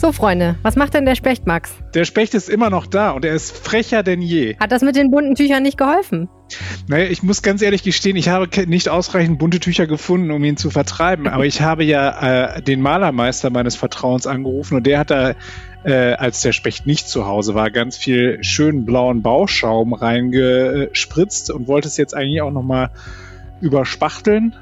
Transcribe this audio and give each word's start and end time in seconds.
So, 0.00 0.12
Freunde, 0.12 0.54
was 0.62 0.76
macht 0.76 0.94
denn 0.94 1.06
der 1.06 1.16
Specht, 1.16 1.44
Max? 1.48 1.72
Der 1.92 2.04
Specht 2.04 2.32
ist 2.34 2.48
immer 2.48 2.70
noch 2.70 2.86
da 2.86 3.10
und 3.10 3.24
er 3.24 3.34
ist 3.34 3.50
frecher 3.58 4.04
denn 4.04 4.22
je. 4.22 4.56
Hat 4.60 4.70
das 4.70 4.82
mit 4.82 4.94
den 4.94 5.10
bunten 5.10 5.34
Tüchern 5.34 5.64
nicht 5.64 5.76
geholfen? 5.76 6.28
Naja, 6.86 7.06
ich 7.10 7.24
muss 7.24 7.42
ganz 7.42 7.62
ehrlich 7.62 7.82
gestehen, 7.82 8.16
ich 8.16 8.28
habe 8.28 8.48
nicht 8.68 8.88
ausreichend 8.88 9.40
bunte 9.40 9.58
Tücher 9.58 9.88
gefunden, 9.88 10.30
um 10.30 10.44
ihn 10.44 10.56
zu 10.56 10.70
vertreiben. 10.70 11.26
Aber 11.26 11.46
ich 11.46 11.62
habe 11.62 11.82
ja 11.82 12.58
äh, 12.58 12.62
den 12.62 12.80
Malermeister 12.80 13.50
meines 13.50 13.74
Vertrauens 13.74 14.28
angerufen 14.28 14.76
und 14.76 14.86
der 14.86 15.00
hat 15.00 15.10
da, 15.10 15.34
äh, 15.82 16.12
als 16.12 16.42
der 16.42 16.52
Specht 16.52 16.86
nicht 16.86 17.08
zu 17.08 17.26
Hause 17.26 17.56
war, 17.56 17.72
ganz 17.72 17.96
viel 17.96 18.38
schönen 18.44 18.84
blauen 18.86 19.22
Bauschaum 19.22 19.94
reingespritzt 19.94 21.50
und 21.50 21.66
wollte 21.66 21.88
es 21.88 21.96
jetzt 21.96 22.14
eigentlich 22.14 22.40
auch 22.40 22.52
nochmal 22.52 22.90
überspachteln. 23.60 24.54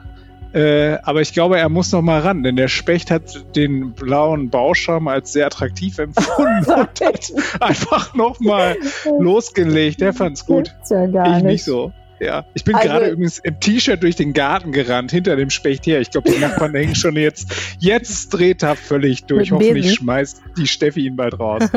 Äh, 0.57 0.99
aber 1.03 1.21
ich 1.21 1.35
glaube, 1.35 1.59
er 1.59 1.69
muss 1.69 1.93
noch 1.93 2.01
mal 2.01 2.21
ran, 2.21 2.43
denn 2.43 2.57
der 2.57 2.69
Specht 2.69 3.11
hat 3.11 3.45
den 3.57 3.93
blauen 3.93 4.49
Bauschaum 4.49 5.07
als 5.07 5.33
sehr 5.35 5.45
attraktiv 5.47 5.99
empfunden 5.99 6.65
und 6.71 7.01
hat 7.01 7.31
einfach 7.61 8.15
noch 8.15 8.41
mal 8.41 8.77
losgelegt. 9.21 10.01
Der 10.01 10.15
fand's 10.15 10.47
gut. 10.47 10.75
Ja 10.89 11.07
gar 11.07 11.37
ich 11.37 11.43
nicht. 11.45 11.65
so. 11.65 11.93
Ja, 12.19 12.47
ich 12.55 12.65
bin 12.65 12.75
Also- 12.75 12.89
gerade 12.89 13.09
übrigens 13.11 13.39
im 13.41 13.61
T-Shirt 13.61 14.03
durch 14.03 14.17
den 14.17 14.33
Garten 14.33 14.73
gerannt, 14.73 15.11
hinter 15.11 15.37
dem 15.37 15.51
Specht 15.51 15.87
her. 15.87 16.01
Ich 16.01 16.11
glaube, 16.11 16.31
die 16.33 16.39
Nachbarn 16.39 16.73
denken 16.73 16.95
schon 16.95 17.17
jetzt, 17.17 17.53
jetzt 17.79 18.31
dreht 18.31 18.63
er 18.63 18.77
völlig 18.77 19.25
durch. 19.25 19.53
Hoffentlich 19.53 19.83
Besen. 19.85 19.97
schmeißt 19.97 20.41
die 20.57 20.67
Steffi 20.67 21.01
ihn 21.07 21.17
bald 21.17 21.39
raus. 21.39 21.65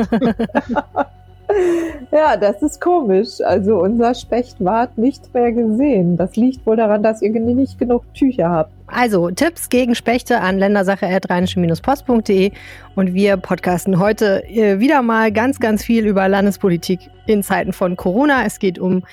Ja, 2.12 2.36
das 2.36 2.60
ist 2.62 2.80
komisch. 2.80 3.40
Also 3.44 3.80
unser 3.80 4.14
Specht 4.14 4.56
ward 4.58 4.98
nicht 4.98 5.32
mehr 5.32 5.52
gesehen. 5.52 6.16
Das 6.16 6.36
liegt 6.36 6.66
wohl 6.66 6.76
daran, 6.76 7.02
dass 7.02 7.22
ihr 7.22 7.30
nicht 7.30 7.78
genug 7.78 8.02
Tücher 8.14 8.50
habt. 8.50 8.72
Also, 8.92 9.30
Tipps 9.30 9.68
gegen 9.68 9.94
Spechte 9.94 10.40
an 10.40 10.58
ländersache.rheinische-post.de 10.58 12.50
und 12.96 13.14
wir 13.14 13.36
podcasten 13.36 14.00
heute 14.00 14.44
äh, 14.48 14.80
wieder 14.80 15.00
mal 15.02 15.30
ganz, 15.30 15.60
ganz 15.60 15.84
viel 15.84 16.06
über 16.06 16.28
Landespolitik 16.28 16.98
in 17.26 17.44
Zeiten 17.44 17.72
von 17.72 17.96
Corona. 17.96 18.44
Es 18.44 18.58
geht 18.58 18.80
um 18.80 19.04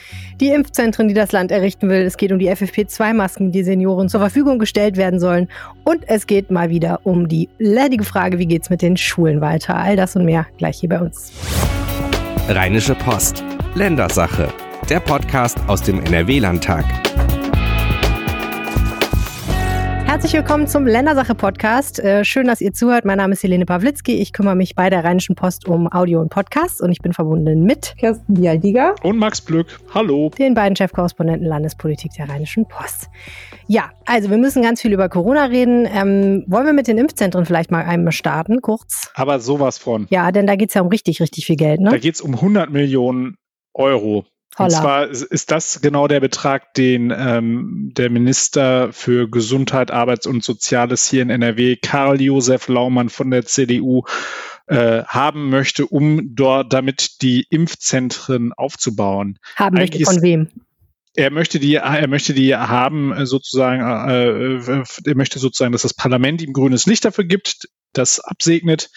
die 0.42 0.50
Impfzentren, 0.50 1.08
die 1.08 1.14
das 1.14 1.31
Land 1.31 1.52
errichten 1.52 1.89
will. 1.89 2.02
Es 2.02 2.17
geht 2.17 2.31
um 2.31 2.39
die 2.39 2.50
FFP2-Masken, 2.50 3.52
die 3.52 3.64
Senioren 3.64 4.09
zur 4.09 4.20
Verfügung 4.20 4.58
gestellt 4.58 4.98
werden 4.98 5.20
sollen. 5.20 5.48
Und 5.83 6.04
es 6.08 6.26
geht 6.26 6.50
mal 6.50 6.72
wieder 6.72 7.02
um 7.04 7.28
die 7.28 7.48
leidige 7.59 8.04
Frage, 8.04 8.39
wie 8.39 8.48
geht's 8.48 8.72
mit 8.72 8.81
den 8.81 8.98
Schulen 8.98 9.42
weiter? 9.42 9.76
All 9.76 9.95
das 9.95 10.16
und 10.16 10.26
mehr 10.26 10.48
gleich 10.58 10.80
hier 10.80 10.89
bei 10.89 11.00
uns. 11.00 11.31
Rheinische 12.50 12.95
Post. 12.95 13.44
Ländersache. 13.76 14.48
Der 14.90 15.02
Podcast 15.02 15.58
aus 15.67 15.81
dem 15.81 16.00
NRW-Landtag. 16.00 17.06
Herzlich 20.18 20.34
willkommen 20.34 20.66
zum 20.66 20.88
Ländersache-Podcast. 20.88 22.00
Äh, 22.00 22.26
schön, 22.26 22.48
dass 22.48 22.60
ihr 22.60 22.73
zuhört. 22.73 23.06
Mein 23.06 23.20
Name 23.20 23.34
ist 23.34 23.44
Helene 23.44 23.68
Pawlitzki. 23.68 24.14
Ich 24.16 24.34
kümmere 24.34 24.56
mich 24.56 24.73
bei 24.73 24.90
der 24.90 25.04
Rheinischen 25.04 25.36
Post 25.36 25.68
um 25.68 25.88
Audio 25.94 26.20
und 26.22 26.30
Podcasts 26.30 26.82
und 26.82 26.92
ich 26.92 26.98
bin 27.04 27.14
verbunden 27.14 27.62
mit 27.66 27.94
Kirsten 28.00 28.34
Bialdiger. 28.34 28.95
Und 29.04 29.20
Max 29.20 29.42
Blück, 29.42 29.80
hallo. 29.94 30.32
den 30.36 30.56
beiden 30.56 30.76
Chefkorrespondenten 30.76 31.48
Landespolitik 31.48 32.14
der 32.18 32.30
Rheinischen 32.30 32.66
Post. 32.68 33.12
Ja, 33.68 33.92
also 34.08 34.32
wir 34.32 34.40
müssen 34.40 34.64
ganz 34.64 34.82
viel 34.82 34.92
über 34.92 35.08
Corona 35.08 35.45
reden. 35.45 35.86
Ähm, 35.86 36.45
wollen 36.48 36.66
wir 36.66 36.73
mit 36.73 36.88
den 36.88 36.98
Impfzentren 36.98 37.45
vielleicht 37.45 37.70
mal 37.70 37.86
einmal 37.86 38.12
starten, 38.12 38.64
kurz? 38.64 39.12
Aber 39.14 39.40
sowas 39.40 39.78
von. 39.78 40.08
Ja, 40.10 40.32
denn 40.32 40.48
da 40.48 40.56
geht's 40.56 40.73
ja 40.73 40.82
um 40.82 40.88
richtig, 40.88 41.22
richtig 41.22 41.45
viel 41.45 41.58
Geld, 41.58 41.80
Da 41.80 41.92
ne? 41.92 42.00
geht 42.00 42.16
es 42.16 42.22
um 42.22 42.34
100 42.34 42.72
Millionen 42.72 43.36
Euro. 43.76 44.26
Und 44.58 44.66
Holla. 44.66 44.81
zwar 44.81 45.08
ist- 45.09 45.52
das 45.52 45.81
genau 45.81 46.08
der 46.08 46.19
Betrag, 46.19 46.73
den 46.73 47.13
ähm, 47.16 47.91
der 47.95 48.09
Minister 48.09 48.91
für 48.91 49.30
Gesundheit, 49.30 49.91
Arbeits- 49.91 50.25
und 50.27 50.44
Soziales 50.44 51.08
hier 51.09 51.22
in 51.22 51.30
NRW, 51.30 51.75
Karl-Josef 51.75 52.67
Laumann 52.67 53.09
von 53.09 53.30
der 53.30 53.45
CDU, 53.45 54.03
äh, 54.67 55.03
haben 55.03 55.49
möchte, 55.49 55.86
um 55.86 56.36
dort 56.36 56.73
damit 56.73 57.22
die 57.22 57.45
Impfzentren 57.49 58.52
aufzubauen. 58.53 59.38
Haben 59.55 59.77
möchte 59.77 60.03
von 60.03 60.22
wem? 60.22 60.49
Er 61.15 61.32
möchte 61.32 61.59
die, 61.59 61.76
er 61.76 62.08
möchte 62.08 62.33
die 62.33 62.55
haben 62.55 63.11
äh, 63.11 63.26
sozusagen, 63.26 63.82
äh, 64.09 64.80
äh, 64.80 64.83
er 65.05 65.15
möchte 65.15 65.39
sozusagen, 65.39 65.71
dass 65.71 65.82
das 65.83 65.93
Parlament 65.93 66.42
ihm 66.42 66.53
grünes 66.53 66.86
Licht 66.86 67.05
dafür 67.05 67.23
gibt, 67.23 67.70
das 67.93 68.20
absegnet. 68.20 68.89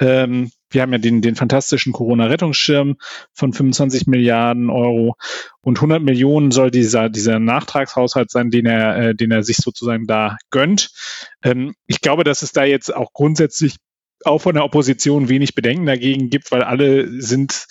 Ähm, 0.00 0.50
wir 0.72 0.82
haben 0.82 0.92
ja 0.92 0.98
den, 0.98 1.22
den 1.22 1.36
fantastischen 1.36 1.92
Corona-Rettungsschirm 1.92 2.96
von 3.32 3.52
25 3.52 4.06
Milliarden 4.06 4.70
Euro 4.70 5.16
und 5.60 5.78
100 5.78 6.02
Millionen 6.02 6.50
soll 6.50 6.70
dieser, 6.70 7.08
dieser 7.08 7.38
Nachtragshaushalt 7.38 8.30
sein, 8.30 8.50
den 8.50 8.66
er, 8.66 8.96
äh, 8.96 9.14
den 9.14 9.30
er 9.30 9.42
sich 9.42 9.56
sozusagen 9.56 10.06
da 10.06 10.36
gönnt. 10.50 10.90
Ähm, 11.42 11.74
ich 11.86 12.00
glaube, 12.00 12.24
dass 12.24 12.42
es 12.42 12.52
da 12.52 12.64
jetzt 12.64 12.94
auch 12.94 13.12
grundsätzlich 13.12 13.76
auch 14.24 14.38
von 14.38 14.54
der 14.54 14.64
Opposition 14.64 15.28
wenig 15.28 15.54
Bedenken 15.54 15.86
dagegen 15.86 16.30
gibt, 16.30 16.52
weil 16.52 16.62
alle 16.62 17.08
sind 17.20 17.66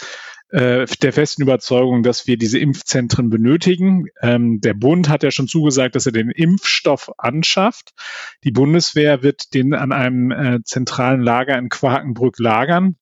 äh, 0.51 0.85
der 1.01 1.13
festen 1.13 1.41
Überzeugung, 1.41 2.03
dass 2.03 2.28
wir 2.28 2.38
diese 2.38 2.59
Impfzentren 2.59 3.29
benötigen. 3.29 4.06
Ähm, 4.22 4.59
der 4.62 4.73
Bund 4.73 5.09
hat 5.09 5.23
ja 5.23 5.31
schon 5.31 5.47
zugesagt, 5.47 5.95
dass 5.95 6.06
er 6.06 6.12
den 6.12 6.29
Impfstoff 6.29 7.12
anschafft. 7.17 7.94
Die 8.44 8.51
Bundeswehr 8.51 9.23
wird 9.23 9.53
den 9.53 9.73
an 9.73 9.91
einem 9.91 10.31
äh, 10.31 10.59
zentralen 10.63 11.22
Lager 11.22 11.57
in 11.57 11.69
Quakenbrück 11.69 12.38
lagern 12.40 12.97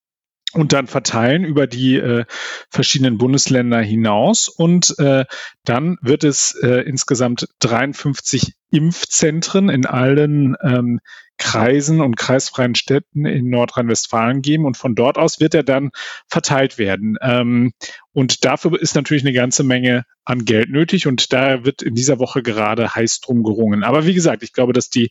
und 0.54 0.74
dann 0.74 0.88
verteilen 0.88 1.44
über 1.44 1.68
die 1.68 1.98
äh, 1.98 2.26
verschiedenen 2.70 3.18
Bundesländer 3.18 3.82
hinaus. 3.82 4.48
Und 4.48 4.98
äh, 4.98 5.26
dann 5.64 5.98
wird 6.02 6.24
es 6.24 6.56
äh, 6.62 6.82
insgesamt 6.82 7.48
53 7.60 8.54
Impfzentren 8.72 9.70
in 9.70 9.86
allen 9.86 10.56
ähm, 10.64 11.00
Kreisen 11.38 12.02
und 12.02 12.18
kreisfreien 12.18 12.76
Städten 12.76 13.26
in 13.26 13.50
Nordrhein-Westfalen 13.50 14.42
geben. 14.42 14.66
Und 14.66 14.76
von 14.76 14.96
dort 14.96 15.18
aus 15.18 15.40
wird 15.40 15.54
er 15.54 15.64
dann 15.64 15.92
verteilt 16.28 16.78
werden. 16.78 17.16
Ähm, 17.22 17.74
und 18.12 18.44
dafür 18.44 18.80
ist 18.80 18.96
natürlich 18.96 19.24
eine 19.24 19.34
ganze 19.34 19.64
Menge 19.64 20.06
an 20.26 20.46
Geld 20.46 20.70
nötig. 20.70 21.06
Und 21.06 21.32
da 21.32 21.64
wird 21.64 21.84
in 21.84 21.94
dieser 21.94 22.20
Woche 22.20 22.42
gerade 22.42 22.96
heiß 22.96 23.22
drum 23.22 23.44
gerungen. 23.44 23.84
Aber 23.84 24.06
wie 24.08 24.16
gesagt, 24.16 24.42
ich 24.42 24.52
glaube, 24.52 24.74
dass 24.74 24.90
die, 24.90 25.10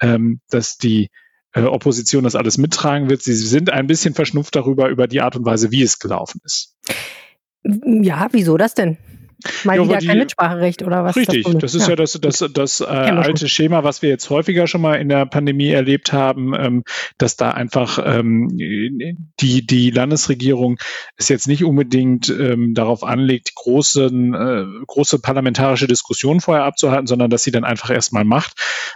ähm, 0.00 0.40
dass 0.48 0.76
die 0.76 1.10
äh, 1.56 1.62
Opposition 1.62 2.24
das 2.24 2.36
alles 2.36 2.58
mittragen 2.58 3.08
wird. 3.08 3.22
Sie 3.22 3.34
sind 3.34 3.70
ein 3.70 3.86
bisschen 3.86 4.14
verschnupft 4.14 4.54
darüber, 4.54 4.88
über 4.88 5.06
die 5.06 5.22
Art 5.22 5.36
und 5.36 5.46
Weise, 5.46 5.70
wie 5.70 5.82
es 5.82 5.98
gelaufen 5.98 6.40
ist. 6.44 6.76
Ja, 7.64 8.28
wieso 8.32 8.56
das 8.56 8.74
denn? 8.74 8.98
Mal 9.64 9.76
Ja, 9.76 9.84
wieder 9.84 9.98
die- 9.98 10.06
kein 10.06 10.18
Mitspracherecht 10.18 10.82
oder 10.82 11.04
was? 11.04 11.16
Richtig, 11.16 11.42
Problem? 11.44 11.60
das 11.60 11.74
ist 11.74 11.88
ja, 11.88 11.96
das, 11.96 12.12
das, 12.20 12.44
das 12.52 12.80
äh, 12.80 12.84
alte 12.84 13.48
Schema, 13.48 13.84
was 13.84 14.00
wir 14.00 14.08
jetzt 14.08 14.30
häufiger 14.30 14.66
schon 14.66 14.80
mal 14.80 14.94
in 14.94 15.08
der 15.08 15.26
Pandemie 15.26 15.70
erlebt 15.70 16.12
haben, 16.12 16.54
ähm, 16.54 16.84
dass 17.18 17.36
da 17.36 17.50
einfach 17.50 17.98
ähm, 18.02 18.48
die, 19.40 19.66
die 19.66 19.90
Landesregierung 19.90 20.78
es 21.16 21.28
jetzt 21.28 21.48
nicht 21.48 21.64
unbedingt 21.64 22.28
ähm, 22.30 22.72
darauf 22.74 23.04
anlegt, 23.04 23.54
großen, 23.54 24.34
äh, 24.34 24.64
große 24.86 25.18
parlamentarische 25.20 25.86
Diskussionen 25.86 26.40
vorher 26.40 26.64
abzuhalten, 26.64 27.06
sondern 27.06 27.28
dass 27.28 27.42
sie 27.44 27.50
dann 27.50 27.64
einfach 27.64 27.90
erstmal 27.90 28.24
macht. 28.24 28.54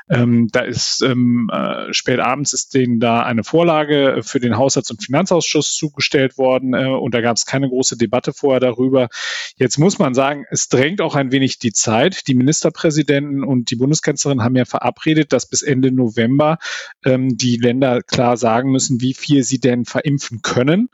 Ähm, 0.08 0.48
da 0.52 0.60
ist 0.60 1.02
ähm, 1.02 1.50
äh, 1.52 1.92
spät 1.92 2.18
abends 2.20 2.52
ist 2.52 2.74
denen 2.74 2.98
da 2.98 3.22
eine 3.22 3.44
Vorlage 3.44 4.20
für 4.22 4.40
den 4.40 4.56
Haushalts- 4.56 4.90
und 4.90 5.02
Finanzausschuss 5.04 5.74
zugestellt 5.74 6.38
worden 6.38 6.72
äh, 6.74 6.86
und 6.86 7.12
da 7.14 7.20
gab 7.20 7.36
es 7.36 7.44
keine 7.44 7.68
große 7.68 7.96
Debatte 7.98 8.32
vorher 8.32 8.60
darüber. 8.60 9.08
Jetzt 9.56 9.78
muss 9.78 9.98
man 9.98 10.14
sagen, 10.14 10.29
es 10.50 10.68
drängt 10.68 11.00
auch 11.00 11.14
ein 11.14 11.32
wenig 11.32 11.58
die 11.58 11.72
Zeit. 11.72 12.26
Die 12.26 12.34
Ministerpräsidenten 12.34 13.44
und 13.44 13.70
die 13.70 13.76
Bundeskanzlerin 13.76 14.42
haben 14.42 14.56
ja 14.56 14.64
verabredet, 14.64 15.32
dass 15.32 15.46
bis 15.46 15.62
Ende 15.62 15.92
November 15.92 16.58
ähm, 17.04 17.36
die 17.36 17.56
Länder 17.56 18.02
klar 18.02 18.36
sagen 18.36 18.70
müssen, 18.70 19.00
wie 19.00 19.14
viel 19.14 19.42
sie 19.42 19.60
denn 19.60 19.84
verimpfen 19.84 20.42
können. 20.42 20.88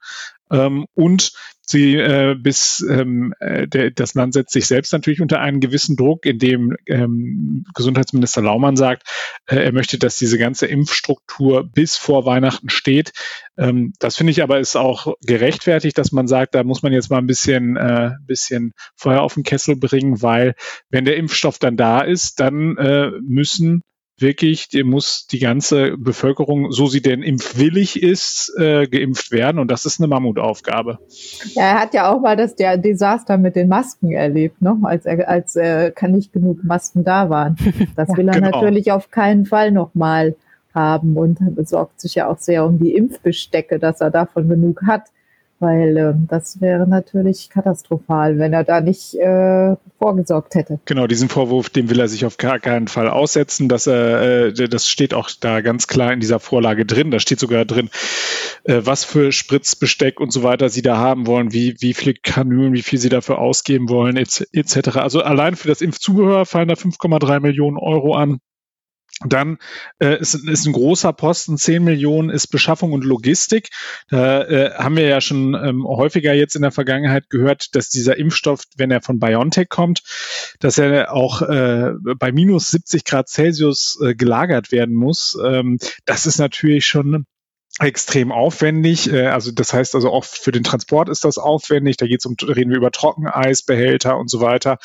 Ähm, 0.50 0.86
und 0.94 1.32
sie 1.66 1.96
äh, 1.96 2.36
bis 2.38 2.84
ähm, 2.88 3.34
äh, 3.40 3.66
der, 3.66 3.90
das 3.90 4.14
Land 4.14 4.34
setzt 4.34 4.52
sich 4.52 4.66
selbst 4.66 4.92
natürlich 4.92 5.20
unter 5.20 5.40
einen 5.40 5.60
gewissen 5.60 5.96
Druck, 5.96 6.24
indem 6.24 6.76
ähm, 6.86 7.64
Gesundheitsminister 7.74 8.40
Laumann 8.40 8.76
sagt, 8.76 9.02
äh, 9.46 9.56
er 9.56 9.72
möchte, 9.72 9.98
dass 9.98 10.16
diese 10.16 10.38
ganze 10.38 10.66
Impfstruktur 10.66 11.68
bis 11.68 11.96
vor 11.96 12.24
Weihnachten 12.24 12.68
steht. 12.68 13.12
Ähm, 13.58 13.92
das 13.98 14.16
finde 14.16 14.30
ich 14.30 14.42
aber 14.42 14.60
ist 14.60 14.76
auch 14.76 15.14
gerechtfertigt, 15.26 15.98
dass 15.98 16.12
man 16.12 16.28
sagt, 16.28 16.54
da 16.54 16.62
muss 16.62 16.82
man 16.82 16.92
jetzt 16.92 17.10
mal 17.10 17.18
ein 17.18 17.26
bisschen, 17.26 17.76
äh, 17.76 18.12
bisschen 18.26 18.72
Feuer 18.94 19.22
auf 19.22 19.34
den 19.34 19.42
Kessel 19.42 19.74
bringen, 19.76 20.22
weil 20.22 20.54
wenn 20.88 21.04
der 21.04 21.16
Impfstoff 21.16 21.58
dann 21.58 21.76
da 21.76 22.00
ist, 22.00 22.38
dann 22.38 22.76
äh, 22.76 23.10
müssen 23.22 23.82
wirklich, 24.18 24.68
die 24.68 24.82
muss 24.82 25.26
die 25.26 25.38
ganze 25.38 25.96
Bevölkerung, 25.96 26.72
so 26.72 26.86
sie 26.86 27.02
denn 27.02 27.22
impfwillig 27.22 28.02
ist, 28.02 28.52
äh, 28.58 28.86
geimpft 28.86 29.30
werden. 29.30 29.58
Und 29.58 29.70
das 29.70 29.84
ist 29.84 30.00
eine 30.00 30.08
Mammutaufgabe. 30.08 30.98
Ja, 31.54 31.62
er 31.62 31.80
hat 31.80 31.94
ja 31.94 32.12
auch 32.12 32.20
mal 32.20 32.36
das 32.36 32.56
der 32.56 32.78
Desaster 32.78 33.36
mit 33.36 33.56
den 33.56 33.68
Masken 33.68 34.12
erlebt, 34.12 34.62
ne? 34.62 34.78
als, 34.82 35.04
er, 35.06 35.28
als 35.28 35.56
äh, 35.56 35.90
kann 35.90 36.12
nicht 36.12 36.32
genug 36.32 36.64
Masken 36.64 37.04
da 37.04 37.28
waren. 37.30 37.56
Das 37.94 38.08
will 38.16 38.28
er 38.28 38.34
genau. 38.34 38.50
natürlich 38.50 38.92
auf 38.92 39.10
keinen 39.10 39.46
Fall 39.46 39.70
nochmal 39.70 40.34
haben 40.74 41.16
und 41.16 41.38
besorgt 41.54 42.00
sich 42.00 42.14
ja 42.14 42.28
auch 42.28 42.38
sehr 42.38 42.64
um 42.64 42.78
die 42.78 42.94
Impfbestecke, 42.94 43.78
dass 43.78 44.00
er 44.00 44.10
davon 44.10 44.48
genug 44.48 44.82
hat. 44.86 45.04
Weil 45.58 45.96
äh, 45.96 46.14
das 46.28 46.60
wäre 46.60 46.86
natürlich 46.86 47.48
katastrophal, 47.50 48.38
wenn 48.38 48.52
er 48.52 48.64
da 48.64 48.80
nicht 48.80 49.14
äh, 49.14 49.76
vorgesorgt 49.98 50.54
hätte. 50.54 50.78
Genau, 50.84 51.06
diesen 51.06 51.28
Vorwurf, 51.28 51.70
dem 51.70 51.88
will 51.88 52.00
er 52.00 52.08
sich 52.08 52.24
auf 52.26 52.36
gar 52.36 52.58
keinen 52.58 52.88
Fall 52.88 53.08
aussetzen. 53.08 53.68
Dass 53.68 53.86
er, 53.86 54.48
äh, 54.48 54.68
das 54.68 54.88
steht 54.88 55.14
auch 55.14 55.30
da 55.40 55.60
ganz 55.60 55.86
klar 55.86 56.12
in 56.12 56.20
dieser 56.20 56.40
Vorlage 56.40 56.84
drin. 56.84 57.10
Da 57.10 57.20
steht 57.20 57.40
sogar 57.40 57.64
drin, 57.64 57.90
äh, 58.64 58.82
was 58.84 59.04
für 59.04 59.32
Spritzbesteck 59.32 60.20
und 60.20 60.32
so 60.32 60.42
weiter 60.42 60.68
sie 60.68 60.82
da 60.82 60.98
haben 60.98 61.26
wollen, 61.26 61.52
wie, 61.52 61.76
wie 61.80 61.94
viele 61.94 62.14
Kanülen, 62.14 62.72
wie 62.72 62.82
viel 62.82 62.98
sie 62.98 63.08
dafür 63.08 63.38
ausgeben 63.38 63.88
wollen, 63.88 64.16
etc. 64.16 64.96
Also 64.96 65.22
allein 65.22 65.56
für 65.56 65.68
das 65.68 65.80
Impfzubehör 65.80 66.46
fallen 66.46 66.68
da 66.68 66.74
5,3 66.74 67.40
Millionen 67.40 67.78
Euro 67.78 68.14
an. 68.14 68.40
Dann 69.24 69.56
äh, 69.98 70.18
ist, 70.18 70.34
ist 70.34 70.66
ein 70.66 70.72
großer 70.72 71.12
Posten, 71.14 71.56
10 71.56 71.82
Millionen 71.82 72.28
ist 72.28 72.48
Beschaffung 72.48 72.92
und 72.92 73.02
Logistik. 73.02 73.70
Da 74.10 74.42
äh, 74.42 74.74
haben 74.74 74.96
wir 74.96 75.06
ja 75.06 75.22
schon 75.22 75.54
ähm, 75.54 75.86
häufiger 75.86 76.34
jetzt 76.34 76.54
in 76.54 76.62
der 76.62 76.70
Vergangenheit 76.70 77.30
gehört, 77.30 77.74
dass 77.74 77.88
dieser 77.88 78.18
Impfstoff, 78.18 78.64
wenn 78.76 78.90
er 78.90 79.00
von 79.00 79.18
BioNTech 79.18 79.70
kommt, 79.70 80.02
dass 80.60 80.76
er 80.76 81.14
auch 81.14 81.40
äh, 81.40 81.92
bei 82.18 82.30
minus 82.30 82.68
70 82.68 83.04
Grad 83.04 83.30
Celsius 83.30 83.98
äh, 84.02 84.14
gelagert 84.14 84.70
werden 84.70 84.94
muss. 84.94 85.36
Ähm, 85.42 85.78
das 86.04 86.26
ist 86.26 86.38
natürlich 86.38 86.84
schon 86.84 87.24
extrem 87.78 88.32
aufwendig. 88.32 89.12
Äh, 89.12 89.26
also 89.26 89.50
das 89.52 89.72
heißt 89.72 89.94
also 89.94 90.10
auch 90.10 90.24
für 90.24 90.52
den 90.52 90.64
Transport 90.64 91.08
ist 91.08 91.24
das 91.24 91.38
aufwendig. 91.38 91.96
Da 91.96 92.06
geht 92.06 92.20
es 92.20 92.26
um, 92.26 92.36
reden 92.42 92.70
wir 92.70 92.78
über 92.78 92.90
Trockeneisbehälter 92.90 94.16
und 94.16 94.30
so 94.30 94.40
weiter. 94.40 94.78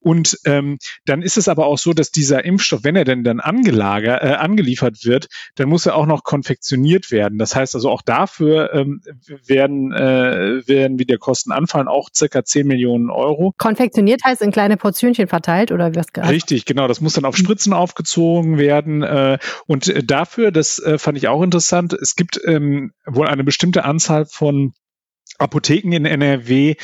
Und 0.00 0.38
ähm, 0.44 0.78
dann 1.04 1.22
ist 1.22 1.36
es 1.36 1.48
aber 1.48 1.66
auch 1.66 1.78
so, 1.78 1.92
dass 1.92 2.10
dieser 2.10 2.44
Impfstoff, 2.44 2.84
wenn 2.84 2.96
er 2.96 3.04
denn 3.04 3.24
dann 3.24 3.40
angelagert, 3.40 4.22
äh, 4.22 4.34
angeliefert 4.34 5.04
wird, 5.04 5.26
dann 5.56 5.68
muss 5.68 5.86
er 5.86 5.96
auch 5.96 6.06
noch 6.06 6.22
konfektioniert 6.22 7.10
werden. 7.10 7.38
Das 7.38 7.56
heißt 7.56 7.74
also 7.74 7.90
auch 7.90 8.02
dafür 8.02 8.72
ähm, 8.72 9.00
werden, 9.46 9.92
äh, 9.92 10.66
werden 10.68 10.98
wieder 10.98 11.18
Kosten 11.18 11.50
anfallen, 11.52 11.88
auch 11.88 12.08
circa 12.14 12.44
10 12.44 12.66
Millionen 12.66 13.10
Euro. 13.10 13.52
Konfektioniert 13.58 14.22
heißt 14.24 14.42
in 14.42 14.52
kleine 14.52 14.76
Portionchen 14.76 15.26
verteilt 15.26 15.72
oder 15.72 15.94
was? 15.94 16.06
Richtig, 16.28 16.66
genau. 16.66 16.86
Das 16.88 17.00
muss 17.00 17.14
dann 17.14 17.24
auf 17.24 17.36
Spritzen 17.36 17.72
aufgezogen 17.72 18.58
werden. 18.58 19.02
Äh, 19.02 19.38
und 19.66 19.92
dafür, 20.08 20.52
das 20.52 20.78
äh, 20.78 20.98
fand 20.98 21.18
ich 21.18 21.28
auch 21.28 21.42
interessant, 21.42 21.92
es 21.94 22.14
gibt 22.14 22.40
ähm, 22.44 22.92
wohl 23.06 23.26
eine 23.26 23.44
bestimmte 23.44 23.84
Anzahl 23.84 24.26
von 24.26 24.72
Apotheken 25.38 25.92
in 25.92 26.06
NRW, 26.06 26.76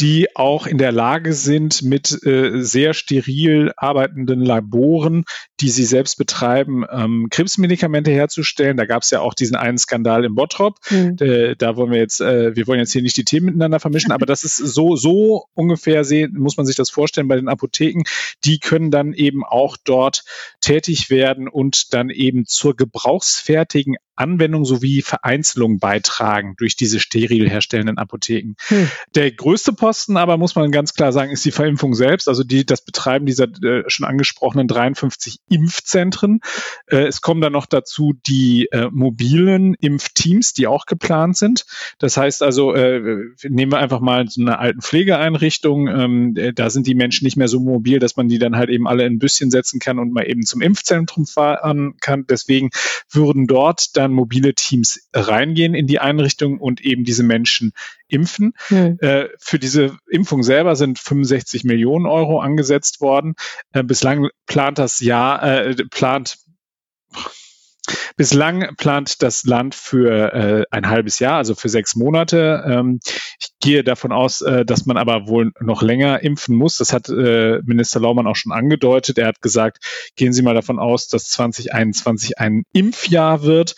die 0.00 0.34
auch 0.34 0.66
in 0.66 0.78
der 0.78 0.92
Lage 0.92 1.32
sind, 1.32 1.82
mit 1.82 2.24
äh, 2.24 2.60
sehr 2.62 2.94
steril 2.94 3.72
arbeitenden 3.76 4.40
Laboren, 4.40 5.24
die 5.60 5.70
sie 5.70 5.84
selbst 5.84 6.16
betreiben, 6.16 6.84
ähm, 6.90 7.28
Krebsmedikamente 7.30 8.10
herzustellen. 8.10 8.76
Da 8.76 8.86
gab 8.86 9.02
es 9.02 9.10
ja 9.10 9.20
auch 9.20 9.34
diesen 9.34 9.56
einen 9.56 9.78
Skandal 9.78 10.24
im 10.24 10.34
Bottrop. 10.34 10.78
Mhm. 10.90 11.16
Äh, 11.20 11.54
da 11.56 11.76
wollen 11.76 11.92
wir 11.92 11.98
jetzt, 11.98 12.20
äh, 12.20 12.56
wir 12.56 12.66
wollen 12.66 12.80
jetzt 12.80 12.92
hier 12.92 13.02
nicht 13.02 13.16
die 13.16 13.24
Themen 13.24 13.46
miteinander 13.46 13.78
vermischen, 13.78 14.10
aber 14.10 14.26
das 14.26 14.42
ist 14.42 14.56
so, 14.56 14.96
so 14.96 15.46
ungefähr 15.54 16.04
sehen, 16.04 16.34
muss 16.36 16.56
man 16.56 16.66
sich 16.66 16.76
das 16.76 16.90
vorstellen 16.90 17.28
bei 17.28 17.36
den 17.36 17.48
Apotheken. 17.48 18.02
Die 18.44 18.58
können 18.58 18.90
dann 18.90 19.12
eben 19.12 19.44
auch 19.44 19.76
dort 19.84 20.24
tätig 20.60 21.08
werden 21.08 21.46
und 21.46 21.94
dann 21.94 22.10
eben 22.10 22.46
zur 22.46 22.74
gebrauchsfertigen 22.74 23.96
Anwendung 24.16 24.64
sowie 24.64 25.02
Vereinzelung 25.02 25.78
beitragen 25.78 26.54
durch 26.58 26.76
diese 26.76 27.00
steril 27.00 27.48
herstellenden 27.48 27.98
Apotheken. 27.98 28.54
Hm. 28.68 28.90
Der 29.14 29.30
größte 29.30 29.72
Posten 29.72 30.16
aber, 30.16 30.36
muss 30.36 30.54
man 30.54 30.70
ganz 30.70 30.94
klar 30.94 31.12
sagen, 31.12 31.32
ist 31.32 31.44
die 31.44 31.50
Verimpfung 31.50 31.94
selbst, 31.94 32.28
also 32.28 32.44
die, 32.44 32.64
das 32.64 32.84
Betreiben 32.84 33.26
dieser 33.26 33.44
äh, 33.62 33.84
schon 33.88 34.06
angesprochenen 34.06 34.68
53 34.68 35.38
Impfzentren. 35.48 36.40
Äh, 36.86 37.06
es 37.06 37.20
kommen 37.20 37.40
dann 37.40 37.52
noch 37.52 37.66
dazu 37.66 38.14
die 38.26 38.68
äh, 38.72 38.88
mobilen 38.90 39.74
Impfteams, 39.74 40.52
die 40.52 40.66
auch 40.66 40.86
geplant 40.86 41.36
sind. 41.36 41.66
Das 41.98 42.16
heißt 42.16 42.42
also, 42.42 42.74
äh, 42.74 43.16
nehmen 43.42 43.72
wir 43.72 43.78
einfach 43.78 44.00
mal 44.00 44.28
so 44.28 44.40
eine 44.40 44.58
alten 44.58 44.82
Pflegeeinrichtung, 44.82 45.88
ähm, 45.88 46.36
äh, 46.36 46.52
da 46.52 46.70
sind 46.70 46.86
die 46.86 46.94
Menschen 46.94 47.24
nicht 47.24 47.36
mehr 47.36 47.48
so 47.48 47.60
mobil, 47.60 47.98
dass 47.98 48.16
man 48.16 48.28
die 48.28 48.38
dann 48.38 48.56
halt 48.56 48.70
eben 48.70 48.86
alle 48.86 49.04
in 49.04 49.14
ein 49.14 49.18
Büsschen 49.18 49.50
setzen 49.50 49.80
kann 49.80 49.98
und 49.98 50.12
mal 50.12 50.28
eben 50.28 50.42
zum 50.42 50.60
Impfzentrum 50.60 51.26
fahren 51.26 51.94
kann. 52.00 52.26
Deswegen 52.28 52.70
würden 53.10 53.46
dort 53.46 53.96
dann 53.96 54.03
dann 54.04 54.12
mobile 54.12 54.54
Teams 54.54 55.08
reingehen 55.12 55.74
in 55.74 55.86
die 55.86 55.98
Einrichtung 55.98 56.58
und 56.58 56.80
eben 56.80 57.04
diese 57.04 57.22
Menschen 57.22 57.72
impfen. 58.08 58.52
Hm. 58.68 58.98
Äh, 59.00 59.28
für 59.38 59.58
diese 59.58 59.96
Impfung 60.08 60.42
selber 60.42 60.76
sind 60.76 60.98
65 60.98 61.64
Millionen 61.64 62.06
Euro 62.06 62.40
angesetzt 62.40 63.00
worden. 63.00 63.34
Äh, 63.72 63.82
bislang 63.82 64.28
plant 64.46 64.78
das 64.78 65.00
Jahr, 65.00 65.42
äh, 65.42 65.74
plant 65.90 66.38
Bislang 68.16 68.74
plant 68.76 69.22
das 69.22 69.44
Land 69.44 69.74
für 69.74 70.32
äh, 70.32 70.64
ein 70.70 70.88
halbes 70.88 71.18
Jahr, 71.18 71.36
also 71.36 71.54
für 71.54 71.68
sechs 71.68 71.96
Monate. 71.96 72.64
Ähm, 72.66 73.00
ich 73.40 73.50
gehe 73.60 73.84
davon 73.84 74.12
aus, 74.12 74.40
äh, 74.42 74.64
dass 74.64 74.86
man 74.86 74.96
aber 74.96 75.28
wohl 75.28 75.52
noch 75.60 75.82
länger 75.82 76.22
impfen 76.22 76.56
muss. 76.56 76.76
Das 76.76 76.92
hat 76.92 77.08
äh, 77.08 77.60
Minister 77.64 78.00
Laumann 78.00 78.26
auch 78.26 78.36
schon 78.36 78.52
angedeutet. 78.52 79.18
Er 79.18 79.28
hat 79.28 79.42
gesagt, 79.42 79.78
gehen 80.16 80.32
Sie 80.32 80.42
mal 80.42 80.54
davon 80.54 80.78
aus, 80.78 81.08
dass 81.08 81.28
2021 81.30 82.38
ein 82.38 82.64
Impfjahr 82.72 83.42
wird. 83.42 83.74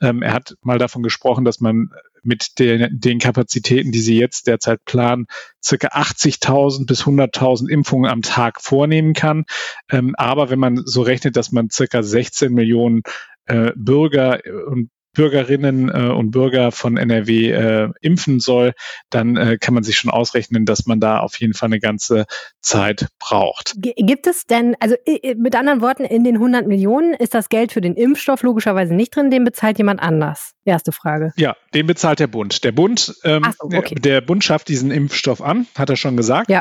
Ähm, 0.00 0.22
er 0.22 0.32
hat 0.32 0.54
mal 0.62 0.78
davon 0.78 1.02
gesprochen, 1.02 1.44
dass 1.44 1.60
man 1.60 1.90
mit 2.22 2.58
den, 2.58 2.88
den 2.98 3.18
Kapazitäten, 3.18 3.92
die 3.92 4.00
sie 4.00 4.18
jetzt 4.18 4.46
derzeit 4.46 4.84
planen, 4.84 5.26
circa 5.62 5.88
80.000 5.88 6.86
bis 6.86 7.02
100.000 7.02 7.68
Impfungen 7.68 8.10
am 8.10 8.22
Tag 8.22 8.60
vornehmen 8.60 9.14
kann. 9.14 9.44
Ähm, 9.90 10.14
aber 10.16 10.50
wenn 10.50 10.58
man 10.58 10.82
so 10.84 11.02
rechnet, 11.02 11.36
dass 11.36 11.52
man 11.52 11.70
circa 11.70 12.02
16 12.02 12.52
Millionen 12.52 13.02
äh, 13.50 13.72
Bürger 13.76 14.40
und 14.66 14.90
Bürgerinnen 15.12 15.88
äh, 15.88 16.12
und 16.12 16.30
Bürger 16.30 16.70
von 16.70 16.96
NRW 16.96 17.50
äh, 17.50 17.88
impfen 18.00 18.38
soll, 18.38 18.72
dann 19.10 19.36
äh, 19.36 19.58
kann 19.60 19.74
man 19.74 19.82
sich 19.82 19.96
schon 19.96 20.10
ausrechnen, 20.10 20.66
dass 20.66 20.86
man 20.86 21.00
da 21.00 21.18
auf 21.18 21.38
jeden 21.40 21.54
Fall 21.54 21.68
eine 21.68 21.80
ganze 21.80 22.26
Zeit 22.60 23.08
braucht. 23.18 23.74
Gibt 23.76 24.26
es 24.26 24.46
denn, 24.46 24.76
also 24.78 24.94
mit 25.36 25.56
anderen 25.56 25.80
Worten, 25.80 26.04
in 26.04 26.22
den 26.22 26.36
100 26.36 26.66
Millionen 26.66 27.14
ist 27.14 27.34
das 27.34 27.48
Geld 27.48 27.72
für 27.72 27.80
den 27.80 27.94
Impfstoff 27.94 28.42
logischerweise 28.42 28.94
nicht 28.94 29.14
drin, 29.14 29.30
den 29.30 29.44
bezahlt 29.44 29.78
jemand 29.78 30.00
anders? 30.00 30.52
Erste 30.64 30.92
Frage. 30.92 31.32
Ja, 31.36 31.56
den 31.74 31.86
bezahlt 31.86 32.20
der 32.20 32.28
Bund. 32.28 32.62
Der 32.62 32.72
Bund, 32.72 33.14
ähm, 33.24 33.44
so, 33.58 33.66
okay. 33.66 33.96
der 33.96 34.20
Bund 34.20 34.44
schafft 34.44 34.68
diesen 34.68 34.90
Impfstoff 34.92 35.42
an, 35.42 35.66
hat 35.74 35.90
er 35.90 35.96
schon 35.96 36.16
gesagt. 36.16 36.50
Ja. 36.50 36.60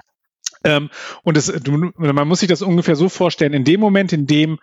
Ähm, 0.64 0.90
und 1.24 1.38
es, 1.38 1.54
man 1.96 2.28
muss 2.28 2.40
sich 2.40 2.50
das 2.50 2.62
ungefähr 2.62 2.96
so 2.96 3.10
vorstellen, 3.10 3.54
in 3.54 3.64
dem 3.64 3.80
Moment, 3.80 4.12
in 4.12 4.26
dem 4.26 4.58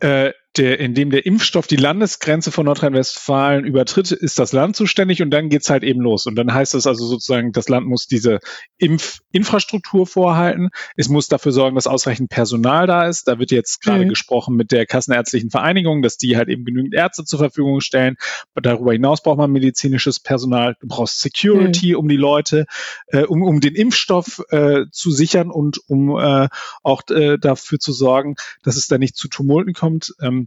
äh, 0.00 0.32
der, 0.56 0.80
in 0.80 0.94
dem 0.94 1.10
der 1.10 1.26
Impfstoff 1.26 1.68
die 1.68 1.76
Landesgrenze 1.76 2.50
von 2.50 2.66
Nordrhein-Westfalen 2.66 3.64
übertritt, 3.64 4.10
ist 4.10 4.38
das 4.38 4.52
Land 4.52 4.74
zuständig 4.74 5.22
und 5.22 5.30
dann 5.30 5.48
geht's 5.48 5.70
halt 5.70 5.84
eben 5.84 6.00
los. 6.00 6.26
Und 6.26 6.34
dann 6.34 6.52
heißt 6.52 6.74
es 6.74 6.88
also 6.88 7.06
sozusagen, 7.06 7.52
das 7.52 7.68
Land 7.68 7.86
muss 7.86 8.06
diese 8.06 8.40
Impfinfrastruktur 8.78 10.08
vorhalten. 10.08 10.70
Es 10.96 11.08
muss 11.08 11.28
dafür 11.28 11.52
sorgen, 11.52 11.76
dass 11.76 11.86
ausreichend 11.86 12.30
Personal 12.30 12.88
da 12.88 13.06
ist. 13.06 13.28
Da 13.28 13.38
wird 13.38 13.52
jetzt 13.52 13.80
gerade 13.80 14.04
mhm. 14.04 14.08
gesprochen 14.08 14.56
mit 14.56 14.72
der 14.72 14.86
Kassenärztlichen 14.86 15.50
Vereinigung, 15.50 16.02
dass 16.02 16.16
die 16.16 16.36
halt 16.36 16.48
eben 16.48 16.64
genügend 16.64 16.94
Ärzte 16.94 17.24
zur 17.24 17.38
Verfügung 17.38 17.80
stellen. 17.80 18.16
Darüber 18.60 18.92
hinaus 18.92 19.22
braucht 19.22 19.38
man 19.38 19.52
medizinisches 19.52 20.18
Personal. 20.18 20.74
Du 20.80 20.88
brauchst 20.88 21.20
Security, 21.20 21.92
mhm. 21.92 21.98
um 21.98 22.08
die 22.08 22.16
Leute, 22.16 22.66
äh, 23.06 23.22
um, 23.22 23.42
um 23.42 23.60
den 23.60 23.76
Impfstoff 23.76 24.42
äh, 24.50 24.86
zu 24.90 25.12
sichern 25.12 25.48
und 25.50 25.78
um 25.86 26.18
äh, 26.18 26.48
auch 26.82 27.02
äh, 27.10 27.38
dafür 27.38 27.78
zu 27.78 27.92
sorgen, 27.92 28.34
dass 28.64 28.76
es 28.76 28.88
da 28.88 28.98
nicht 28.98 29.16
zu 29.16 29.28
Tumulten 29.28 29.74
kommt. 29.74 30.12
Ähm, 30.20 30.39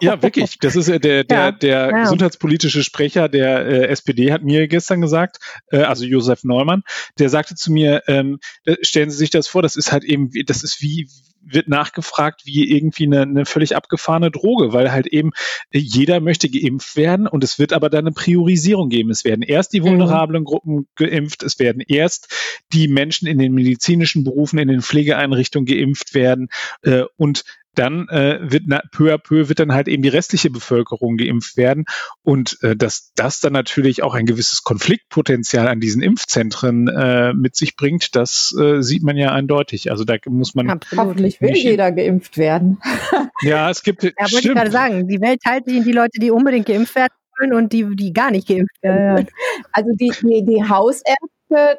ja, 0.00 0.22
wirklich. 0.22 0.58
Das 0.58 0.76
ist 0.76 0.88
der, 0.88 0.98
der, 1.24 1.24
ja, 1.24 1.52
der 1.52 1.90
ja. 1.90 2.02
gesundheitspolitische 2.02 2.82
Sprecher 2.82 3.28
der 3.28 3.66
äh, 3.66 3.86
SPD 3.88 4.32
hat 4.32 4.42
mir 4.42 4.68
gestern 4.68 5.00
gesagt, 5.00 5.38
äh, 5.70 5.78
also 5.78 6.04
Josef 6.04 6.44
Neumann, 6.44 6.82
der 7.18 7.28
sagte 7.28 7.54
zu 7.54 7.72
mir, 7.72 8.02
ähm, 8.06 8.38
äh, 8.64 8.76
stellen 8.82 9.10
Sie 9.10 9.16
sich 9.16 9.30
das 9.30 9.48
vor, 9.48 9.62
das 9.62 9.76
ist 9.76 9.92
halt 9.92 10.04
eben, 10.04 10.30
das 10.46 10.62
ist 10.62 10.80
wie, 10.80 11.08
wird 11.50 11.68
nachgefragt 11.68 12.42
wie 12.44 12.70
irgendwie 12.70 13.06
eine, 13.06 13.22
eine 13.22 13.46
völlig 13.46 13.76
abgefahrene 13.76 14.30
Droge, 14.30 14.72
weil 14.72 14.92
halt 14.92 15.06
eben 15.06 15.30
äh, 15.70 15.78
jeder 15.78 16.20
möchte 16.20 16.48
geimpft 16.48 16.96
werden 16.96 17.26
und 17.26 17.44
es 17.44 17.58
wird 17.58 17.72
aber 17.72 17.90
dann 17.90 18.06
eine 18.06 18.12
Priorisierung 18.12 18.88
geben. 18.88 19.10
Es 19.10 19.24
werden 19.24 19.42
erst 19.42 19.72
die 19.72 19.80
mhm. 19.80 19.86
vulnerablen 19.86 20.44
Gruppen 20.44 20.88
geimpft, 20.96 21.42
es 21.42 21.58
werden 21.58 21.82
erst 21.86 22.62
die 22.72 22.88
Menschen 22.88 23.26
in 23.26 23.38
den 23.38 23.52
medizinischen 23.52 24.24
Berufen, 24.24 24.58
in 24.58 24.68
den 24.68 24.82
Pflegeeinrichtungen 24.82 25.66
geimpft 25.66 26.14
werden 26.14 26.48
äh, 26.82 27.04
und 27.16 27.44
dann 27.78 28.08
äh, 28.08 28.38
wird 28.42 28.64
na, 28.66 28.82
peu 28.92 29.12
à 29.12 29.18
peu 29.18 29.48
wird 29.48 29.58
dann 29.60 29.72
halt 29.72 29.88
eben 29.88 30.02
die 30.02 30.08
restliche 30.08 30.50
Bevölkerung 30.50 31.16
geimpft 31.16 31.56
werden 31.56 31.84
und 32.22 32.58
äh, 32.62 32.76
dass 32.76 33.12
das 33.14 33.40
dann 33.40 33.52
natürlich 33.52 34.02
auch 34.02 34.14
ein 34.14 34.26
gewisses 34.26 34.62
Konfliktpotenzial 34.62 35.68
an 35.68 35.80
diesen 35.80 36.02
Impfzentren 36.02 36.88
äh, 36.88 37.32
mit 37.34 37.56
sich 37.56 37.76
bringt, 37.76 38.16
das 38.16 38.54
äh, 38.58 38.82
sieht 38.82 39.02
man 39.02 39.16
ja 39.16 39.32
eindeutig. 39.32 39.90
Also 39.90 40.04
da 40.04 40.16
muss 40.26 40.54
man 40.54 40.70
Absolut. 40.70 41.04
hoffentlich 41.04 41.40
will 41.40 41.54
jeder 41.54 41.92
geimpft 41.92 42.36
werden. 42.36 42.78
ja, 43.42 43.70
es 43.70 43.82
gibt. 43.82 44.02
Ja, 44.02 44.10
wollte 44.18 44.48
ich 44.48 44.54
gerade 44.54 44.70
sagen, 44.70 45.08
die 45.08 45.20
Welt 45.20 45.40
teilt 45.42 45.66
sich 45.66 45.76
in 45.76 45.84
die 45.84 45.92
Leute, 45.92 46.18
die 46.20 46.30
unbedingt 46.30 46.66
geimpft 46.66 46.94
werden 46.94 47.12
wollen 47.38 47.52
und 47.54 47.72
die, 47.72 47.86
die 47.94 48.12
gar 48.12 48.30
nicht 48.30 48.48
geimpft 48.48 48.82
werden. 48.82 49.26
Ja, 49.26 49.32
Also 49.72 49.90
die, 49.94 50.12
die, 50.22 50.44
die 50.44 50.68
Hausärzte 50.68 51.78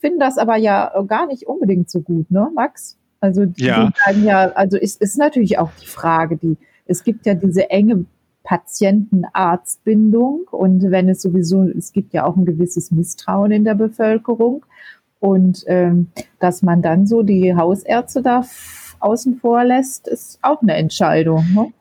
finden 0.00 0.18
das 0.18 0.38
aber 0.38 0.56
ja 0.56 0.92
gar 1.06 1.26
nicht 1.26 1.46
unbedingt 1.46 1.90
so 1.90 2.00
gut, 2.00 2.30
ne, 2.30 2.50
Max? 2.54 2.99
Also 3.20 3.46
die 3.46 3.64
ja. 3.64 3.90
sagen 4.04 4.24
ja, 4.24 4.50
also 4.52 4.76
ist, 4.76 5.00
ist 5.00 5.16
natürlich 5.18 5.58
auch 5.58 5.70
die 5.80 5.86
Frage, 5.86 6.36
die 6.36 6.58
es 6.86 7.02
gibt 7.04 7.26
ja 7.26 7.34
diese 7.34 7.70
enge 7.70 8.04
Patienten-Arzt-Bindung. 8.42 10.48
Und 10.50 10.90
wenn 10.90 11.08
es 11.08 11.22
sowieso, 11.22 11.62
es 11.62 11.92
gibt 11.92 12.12
ja 12.12 12.24
auch 12.24 12.36
ein 12.36 12.44
gewisses 12.44 12.90
Misstrauen 12.90 13.52
in 13.52 13.62
der 13.64 13.76
Bevölkerung. 13.76 14.66
Und 15.20 15.62
ähm, 15.68 16.08
dass 16.40 16.62
man 16.62 16.82
dann 16.82 17.06
so 17.06 17.22
die 17.22 17.54
Hausärzte 17.54 18.22
da 18.22 18.44
außen 18.98 19.36
vor 19.36 19.62
lässt, 19.64 20.08
ist 20.08 20.40
auch 20.42 20.62
eine 20.62 20.74
Entscheidung. 20.74 21.44
Ne? 21.54 21.72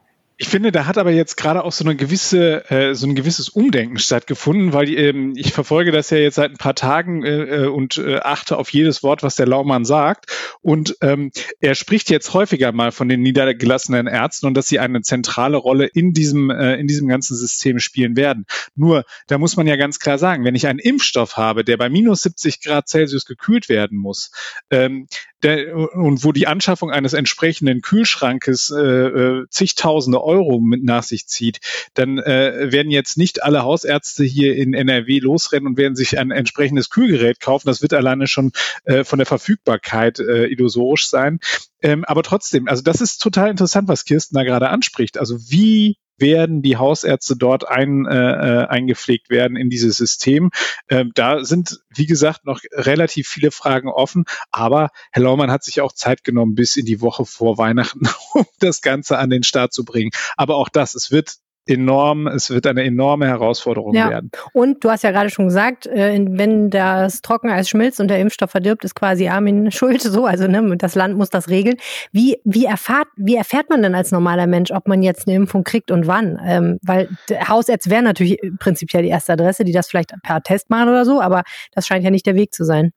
Ich 0.41 0.47
finde, 0.47 0.71
da 0.71 0.85
hat 0.85 0.97
aber 0.97 1.11
jetzt 1.11 1.35
gerade 1.35 1.65
auch 1.65 1.73
so 1.73 1.83
eine 1.83 1.97
gewisse, 1.97 2.63
äh, 2.71 2.95
so 2.95 3.05
ein 3.05 3.13
gewisses 3.13 3.49
Umdenken 3.49 3.99
stattgefunden, 3.99 4.71
weil 4.71 4.89
ähm, 4.97 5.33
ich 5.35 5.51
verfolge 5.51 5.91
das 5.91 6.11
ja 6.11 6.17
jetzt 6.17 6.35
seit 6.35 6.51
ein 6.51 6.57
paar 6.57 6.75
Tagen 6.75 7.25
äh, 7.25 7.63
äh, 7.63 7.67
und 7.67 7.97
äh, 7.97 8.19
achte 8.19 8.55
auf 8.55 8.71
jedes 8.71 9.03
Wort, 9.03 9.21
was 9.21 9.35
der 9.35 9.47
Laumann 9.47 9.83
sagt. 9.83 10.31
Und 10.61 10.95
ähm, 11.01 11.31
er 11.59 11.75
spricht 11.75 12.09
jetzt 12.09 12.33
häufiger 12.33 12.71
mal 12.71 12.93
von 12.93 13.09
den 13.09 13.21
niedergelassenen 13.21 14.07
Ärzten 14.07 14.47
und 14.47 14.53
dass 14.53 14.69
sie 14.69 14.79
eine 14.79 15.01
zentrale 15.01 15.57
Rolle 15.57 15.87
in 15.87 16.13
diesem, 16.13 16.49
äh, 16.51 16.75
in 16.75 16.87
diesem 16.87 17.09
ganzen 17.09 17.35
System 17.35 17.79
spielen 17.79 18.15
werden. 18.15 18.45
Nur, 18.75 19.03
da 19.27 19.39
muss 19.39 19.57
man 19.57 19.67
ja 19.67 19.75
ganz 19.75 19.99
klar 19.99 20.17
sagen, 20.17 20.45
wenn 20.45 20.55
ich 20.55 20.67
einen 20.67 20.79
Impfstoff 20.79 21.35
habe, 21.35 21.65
der 21.65 21.75
bei 21.75 21.89
minus 21.89 22.21
70 22.21 22.61
Grad 22.61 22.87
Celsius 22.87 23.25
gekühlt 23.25 23.67
werden 23.67 23.97
muss, 23.97 24.31
ähm, 24.71 25.07
der, 25.43 25.75
und 25.75 26.23
wo 26.23 26.31
die 26.31 26.47
Anschaffung 26.47 26.91
eines 26.91 27.13
entsprechenden 27.13 27.81
Kühlschrankes 27.81 28.69
äh, 28.69 28.81
äh, 28.81 29.45
zigtausende 29.49 30.23
Euro 30.23 30.59
mit 30.59 30.83
nach 30.83 31.03
sich 31.03 31.27
zieht, 31.27 31.59
dann 31.93 32.17
äh, 32.17 32.71
werden 32.71 32.91
jetzt 32.91 33.17
nicht 33.17 33.43
alle 33.43 33.63
Hausärzte 33.63 34.23
hier 34.23 34.55
in 34.55 34.73
NRW 34.73 35.19
losrennen 35.19 35.67
und 35.67 35.77
werden 35.77 35.95
sich 35.95 36.17
ein 36.17 36.31
entsprechendes 36.31 36.89
Kühlgerät 36.89 37.39
kaufen. 37.39 37.67
Das 37.67 37.81
wird 37.81 37.93
alleine 37.93 38.27
schon 38.27 38.51
äh, 38.85 39.03
von 39.03 39.19
der 39.19 39.25
Verfügbarkeit 39.25 40.19
äh, 40.19 40.45
illusorisch 40.47 41.09
sein. 41.09 41.39
Ähm, 41.81 42.03
aber 42.05 42.23
trotzdem, 42.23 42.67
also 42.67 42.83
das 42.83 43.01
ist 43.01 43.19
total 43.19 43.49
interessant, 43.49 43.87
was 43.87 44.05
Kirsten 44.05 44.35
da 44.35 44.43
gerade 44.43 44.69
anspricht. 44.69 45.17
Also 45.17 45.37
wie 45.49 45.97
werden 46.19 46.61
die 46.61 46.77
Hausärzte 46.77 47.35
dort 47.35 47.67
ein, 47.67 48.05
äh, 48.05 48.15
äh, 48.15 48.67
eingepflegt 48.67 49.29
werden 49.29 49.57
in 49.57 49.69
dieses 49.69 49.97
System. 49.97 50.51
Ähm, 50.89 51.11
da 51.15 51.43
sind, 51.43 51.79
wie 51.89 52.05
gesagt, 52.05 52.45
noch 52.45 52.61
relativ 52.71 53.27
viele 53.27 53.51
Fragen 53.51 53.89
offen, 53.89 54.25
aber 54.51 54.89
Herr 55.11 55.23
Laumann 55.23 55.51
hat 55.51 55.63
sich 55.63 55.81
auch 55.81 55.93
Zeit 55.93 56.23
genommen 56.23 56.55
bis 56.55 56.75
in 56.75 56.85
die 56.85 57.01
Woche 57.01 57.25
vor 57.25 57.57
Weihnachten, 57.57 58.07
um 58.33 58.45
das 58.59 58.81
Ganze 58.81 59.17
an 59.17 59.29
den 59.29 59.43
Start 59.43 59.73
zu 59.73 59.85
bringen. 59.85 60.11
Aber 60.37 60.55
auch 60.55 60.69
das, 60.69 60.95
es 60.95 61.11
wird 61.11 61.37
enorm, 61.69 62.27
es 62.27 62.49
wird 62.49 62.67
eine 62.67 62.83
enorme 62.83 63.27
Herausforderung 63.27 63.93
ja. 63.93 64.09
werden. 64.09 64.31
Und 64.53 64.83
du 64.83 64.89
hast 64.89 65.03
ja 65.03 65.11
gerade 65.11 65.29
schon 65.29 65.45
gesagt, 65.45 65.87
äh, 65.87 66.19
wenn 66.29 66.69
das 66.69 67.21
Trockeneis 67.21 67.69
schmilzt 67.69 67.99
und 67.99 68.07
der 68.09 68.19
Impfstoff 68.19 68.51
verdirbt, 68.51 68.83
ist 68.85 68.95
quasi 68.95 69.27
Armin 69.27 69.71
schuld, 69.71 70.01
so, 70.01 70.25
also 70.25 70.47
ne, 70.47 70.75
das 70.77 70.95
Land 70.95 71.17
muss 71.17 71.29
das 71.29 71.49
regeln. 71.49 71.75
Wie, 72.11 72.37
wie, 72.43 72.65
erfahrt, 72.65 73.07
wie 73.15 73.35
erfährt 73.35 73.69
man 73.69 73.81
denn 73.81 73.95
als 73.95 74.11
normaler 74.11 74.47
Mensch, 74.47 74.71
ob 74.71 74.87
man 74.87 75.01
jetzt 75.01 75.27
eine 75.27 75.35
Impfung 75.35 75.63
kriegt 75.63 75.91
und 75.91 76.07
wann? 76.07 76.39
Ähm, 76.45 76.79
weil 76.81 77.09
Hausärzte 77.47 77.89
wären 77.89 78.05
natürlich 78.05 78.39
prinzipiell 78.59 79.03
die 79.03 79.09
erste 79.09 79.33
Adresse, 79.33 79.63
die 79.63 79.71
das 79.71 79.87
vielleicht 79.87 80.13
per 80.23 80.41
Test 80.41 80.69
machen 80.69 80.89
oder 80.89 81.05
so, 81.05 81.21
aber 81.21 81.43
das 81.73 81.87
scheint 81.87 82.03
ja 82.03 82.11
nicht 82.11 82.25
der 82.25 82.35
Weg 82.35 82.53
zu 82.53 82.63
sein. 82.63 82.91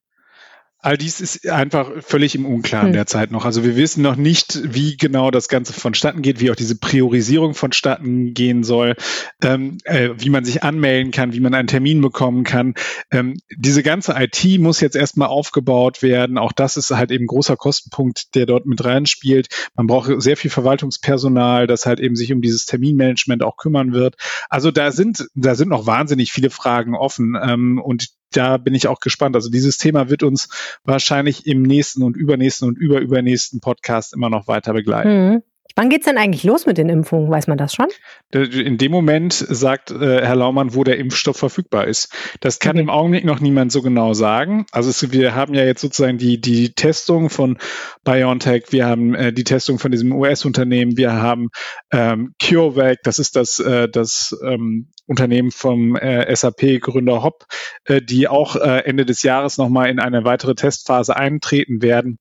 All 0.84 0.98
dies 0.98 1.20
ist 1.20 1.48
einfach 1.48 1.90
völlig 2.00 2.34
im 2.34 2.44
Unklaren 2.44 2.88
hm. 2.88 2.92
derzeit 2.92 3.30
noch. 3.30 3.44
Also 3.44 3.62
wir 3.62 3.76
wissen 3.76 4.02
noch 4.02 4.16
nicht, 4.16 4.74
wie 4.74 4.96
genau 4.96 5.30
das 5.30 5.46
Ganze 5.46 5.72
vonstatten 5.72 6.22
geht, 6.22 6.40
wie 6.40 6.50
auch 6.50 6.56
diese 6.56 6.76
Priorisierung 6.76 7.54
vonstatten 7.54 8.34
gehen 8.34 8.64
soll, 8.64 8.96
ähm, 9.42 9.78
äh, 9.84 10.10
wie 10.18 10.28
man 10.28 10.44
sich 10.44 10.64
anmelden 10.64 11.12
kann, 11.12 11.34
wie 11.34 11.40
man 11.40 11.54
einen 11.54 11.68
Termin 11.68 12.00
bekommen 12.00 12.42
kann. 12.42 12.74
Ähm, 13.12 13.36
diese 13.56 13.84
ganze 13.84 14.16
IT 14.18 14.58
muss 14.58 14.80
jetzt 14.80 14.96
erstmal 14.96 15.28
aufgebaut 15.28 16.02
werden. 16.02 16.36
Auch 16.36 16.50
das 16.50 16.76
ist 16.76 16.90
halt 16.90 17.12
eben 17.12 17.28
großer 17.28 17.56
Kostenpunkt, 17.56 18.34
der 18.34 18.46
dort 18.46 18.66
mit 18.66 18.84
reinspielt. 18.84 19.46
Man 19.76 19.86
braucht 19.86 20.10
sehr 20.20 20.36
viel 20.36 20.50
Verwaltungspersonal, 20.50 21.68
das 21.68 21.86
halt 21.86 22.00
eben 22.00 22.16
sich 22.16 22.32
um 22.32 22.40
dieses 22.40 22.66
Terminmanagement 22.66 23.44
auch 23.44 23.56
kümmern 23.56 23.92
wird. 23.92 24.16
Also 24.50 24.72
da 24.72 24.90
sind, 24.90 25.28
da 25.36 25.54
sind 25.54 25.68
noch 25.68 25.86
wahnsinnig 25.86 26.32
viele 26.32 26.50
Fragen 26.50 26.96
offen. 26.96 27.38
Ähm, 27.40 27.80
und 27.80 28.08
da 28.36 28.56
bin 28.56 28.74
ich 28.74 28.88
auch 28.88 29.00
gespannt. 29.00 29.36
Also 29.36 29.50
dieses 29.50 29.78
Thema 29.78 30.10
wird 30.10 30.22
uns 30.22 30.48
wahrscheinlich 30.84 31.46
im 31.46 31.62
nächsten 31.62 32.02
und 32.02 32.16
übernächsten 32.16 32.68
und 32.68 32.78
überübernächsten 32.78 33.60
Podcast 33.60 34.14
immer 34.14 34.30
noch 34.30 34.48
weiter 34.48 34.72
begleiten. 34.72 35.28
Mhm. 35.28 35.42
Wann 35.74 35.90
geht's 35.90 36.06
denn 36.06 36.18
eigentlich 36.18 36.44
los 36.44 36.66
mit 36.66 36.78
den 36.78 36.88
Impfungen? 36.88 37.30
Weiß 37.30 37.46
man 37.46 37.58
das 37.58 37.74
schon? 37.74 37.88
In 38.32 38.78
dem 38.78 38.92
Moment 38.92 39.32
sagt 39.32 39.90
äh, 39.90 40.24
Herr 40.24 40.36
Laumann, 40.36 40.74
wo 40.74 40.84
der 40.84 40.98
Impfstoff 40.98 41.36
verfügbar 41.36 41.86
ist. 41.86 42.12
Das 42.40 42.58
kann 42.58 42.72
okay. 42.72 42.80
im 42.80 42.90
Augenblick 42.90 43.24
noch 43.24 43.40
niemand 43.40 43.72
so 43.72 43.82
genau 43.82 44.14
sagen. 44.14 44.66
Also 44.72 44.90
es, 44.90 45.12
wir 45.12 45.34
haben 45.34 45.54
ja 45.54 45.64
jetzt 45.64 45.80
sozusagen 45.80 46.18
die, 46.18 46.40
die 46.40 46.74
Testung 46.74 47.30
von 47.30 47.58
BioNTech, 48.04 48.66
wir 48.70 48.86
haben 48.86 49.14
äh, 49.14 49.32
die 49.32 49.44
Testung 49.44 49.78
von 49.78 49.90
diesem 49.90 50.12
US-Unternehmen, 50.12 50.96
wir 50.96 51.12
haben 51.12 51.48
ähm, 51.90 52.34
CureVac, 52.42 52.98
das 53.02 53.18
ist 53.18 53.36
das, 53.36 53.58
äh, 53.58 53.88
das 53.88 54.36
ähm, 54.44 54.88
Unternehmen 55.06 55.50
vom 55.50 55.96
äh, 55.96 56.34
SAP-Gründer 56.34 57.22
Hopp, 57.22 57.44
äh, 57.84 58.00
die 58.00 58.28
auch 58.28 58.56
äh, 58.56 58.84
Ende 58.84 59.04
des 59.04 59.22
Jahres 59.22 59.58
nochmal 59.58 59.90
in 59.90 59.98
eine 59.98 60.24
weitere 60.24 60.54
Testphase 60.54 61.16
eintreten 61.16 61.82
werden. 61.82 62.18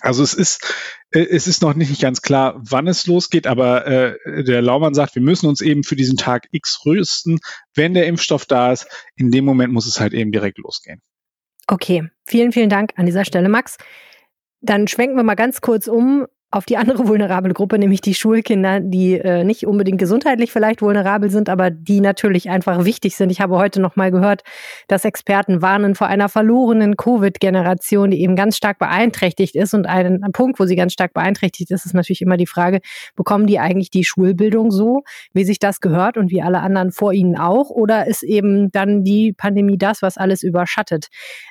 Also 0.00 0.22
es 0.22 0.34
ist, 0.34 0.74
äh, 1.10 1.20
es 1.20 1.46
ist 1.46 1.62
noch 1.62 1.74
nicht 1.74 2.00
ganz 2.00 2.22
klar, 2.22 2.54
wann 2.58 2.86
es 2.86 3.06
losgeht, 3.06 3.46
aber 3.46 3.86
äh, 3.86 4.44
der 4.44 4.62
Laumann 4.62 4.94
sagt, 4.94 5.14
wir 5.14 5.22
müssen 5.22 5.46
uns 5.46 5.60
eben 5.60 5.84
für 5.84 5.96
diesen 5.96 6.16
Tag 6.16 6.48
X 6.50 6.80
rüsten. 6.84 7.38
Wenn 7.74 7.94
der 7.94 8.06
Impfstoff 8.06 8.44
da 8.46 8.72
ist, 8.72 8.86
in 9.16 9.30
dem 9.30 9.44
Moment 9.44 9.72
muss 9.72 9.86
es 9.86 10.00
halt 10.00 10.12
eben 10.12 10.32
direkt 10.32 10.58
losgehen. 10.58 11.00
Okay, 11.66 12.08
vielen, 12.26 12.52
vielen 12.52 12.68
Dank 12.68 12.92
an 12.96 13.06
dieser 13.06 13.24
Stelle, 13.24 13.48
Max. 13.48 13.78
Dann 14.60 14.88
schwenken 14.88 15.16
wir 15.16 15.22
mal 15.22 15.34
ganz 15.34 15.60
kurz 15.60 15.88
um 15.88 16.26
auf 16.54 16.66
die 16.66 16.76
andere 16.76 17.08
vulnerable 17.08 17.52
Gruppe, 17.52 17.80
nämlich 17.80 18.00
die 18.00 18.14
Schulkinder, 18.14 18.78
die 18.78 19.14
äh, 19.14 19.42
nicht 19.42 19.66
unbedingt 19.66 19.98
gesundheitlich 19.98 20.52
vielleicht 20.52 20.82
vulnerabel 20.82 21.28
sind, 21.28 21.48
aber 21.48 21.70
die 21.70 22.00
natürlich 22.00 22.48
einfach 22.48 22.84
wichtig 22.84 23.16
sind. 23.16 23.30
Ich 23.30 23.40
habe 23.40 23.56
heute 23.56 23.80
noch 23.80 23.96
mal 23.96 24.12
gehört, 24.12 24.42
dass 24.86 25.04
Experten 25.04 25.62
warnen 25.62 25.96
vor 25.96 26.06
einer 26.06 26.28
verlorenen 26.28 26.96
Covid-Generation, 26.96 28.12
die 28.12 28.22
eben 28.22 28.36
ganz 28.36 28.56
stark 28.56 28.78
beeinträchtigt 28.78 29.56
ist. 29.56 29.74
Und 29.74 29.86
ein, 29.86 30.22
ein, 30.22 30.30
Punkt, 30.30 30.60
wo 30.60 30.64
sie 30.64 30.76
ganz 30.76 30.92
stark 30.92 31.12
beeinträchtigt 31.12 31.72
ist, 31.72 31.86
ist 31.86 31.94
natürlich 31.94 32.22
immer 32.22 32.36
die 32.36 32.46
Frage, 32.46 32.80
bekommen 33.16 33.48
die 33.48 33.58
eigentlich 33.58 33.90
die 33.90 34.04
Schulbildung 34.04 34.70
so, 34.70 35.02
wie 35.32 35.44
sich 35.44 35.58
das 35.58 35.80
gehört 35.80 36.16
und 36.16 36.30
wie 36.30 36.40
alle 36.40 36.60
anderen 36.60 36.92
vor 36.92 37.12
ihnen 37.12 37.36
auch? 37.36 37.70
Oder 37.70 38.06
ist 38.06 38.22
eben 38.22 38.70
dann 38.70 39.02
die 39.02 39.32
Pandemie 39.32 39.76
das, 39.76 40.02
was 40.02 40.18
alles 40.18 40.44
überschattet? 40.44 41.08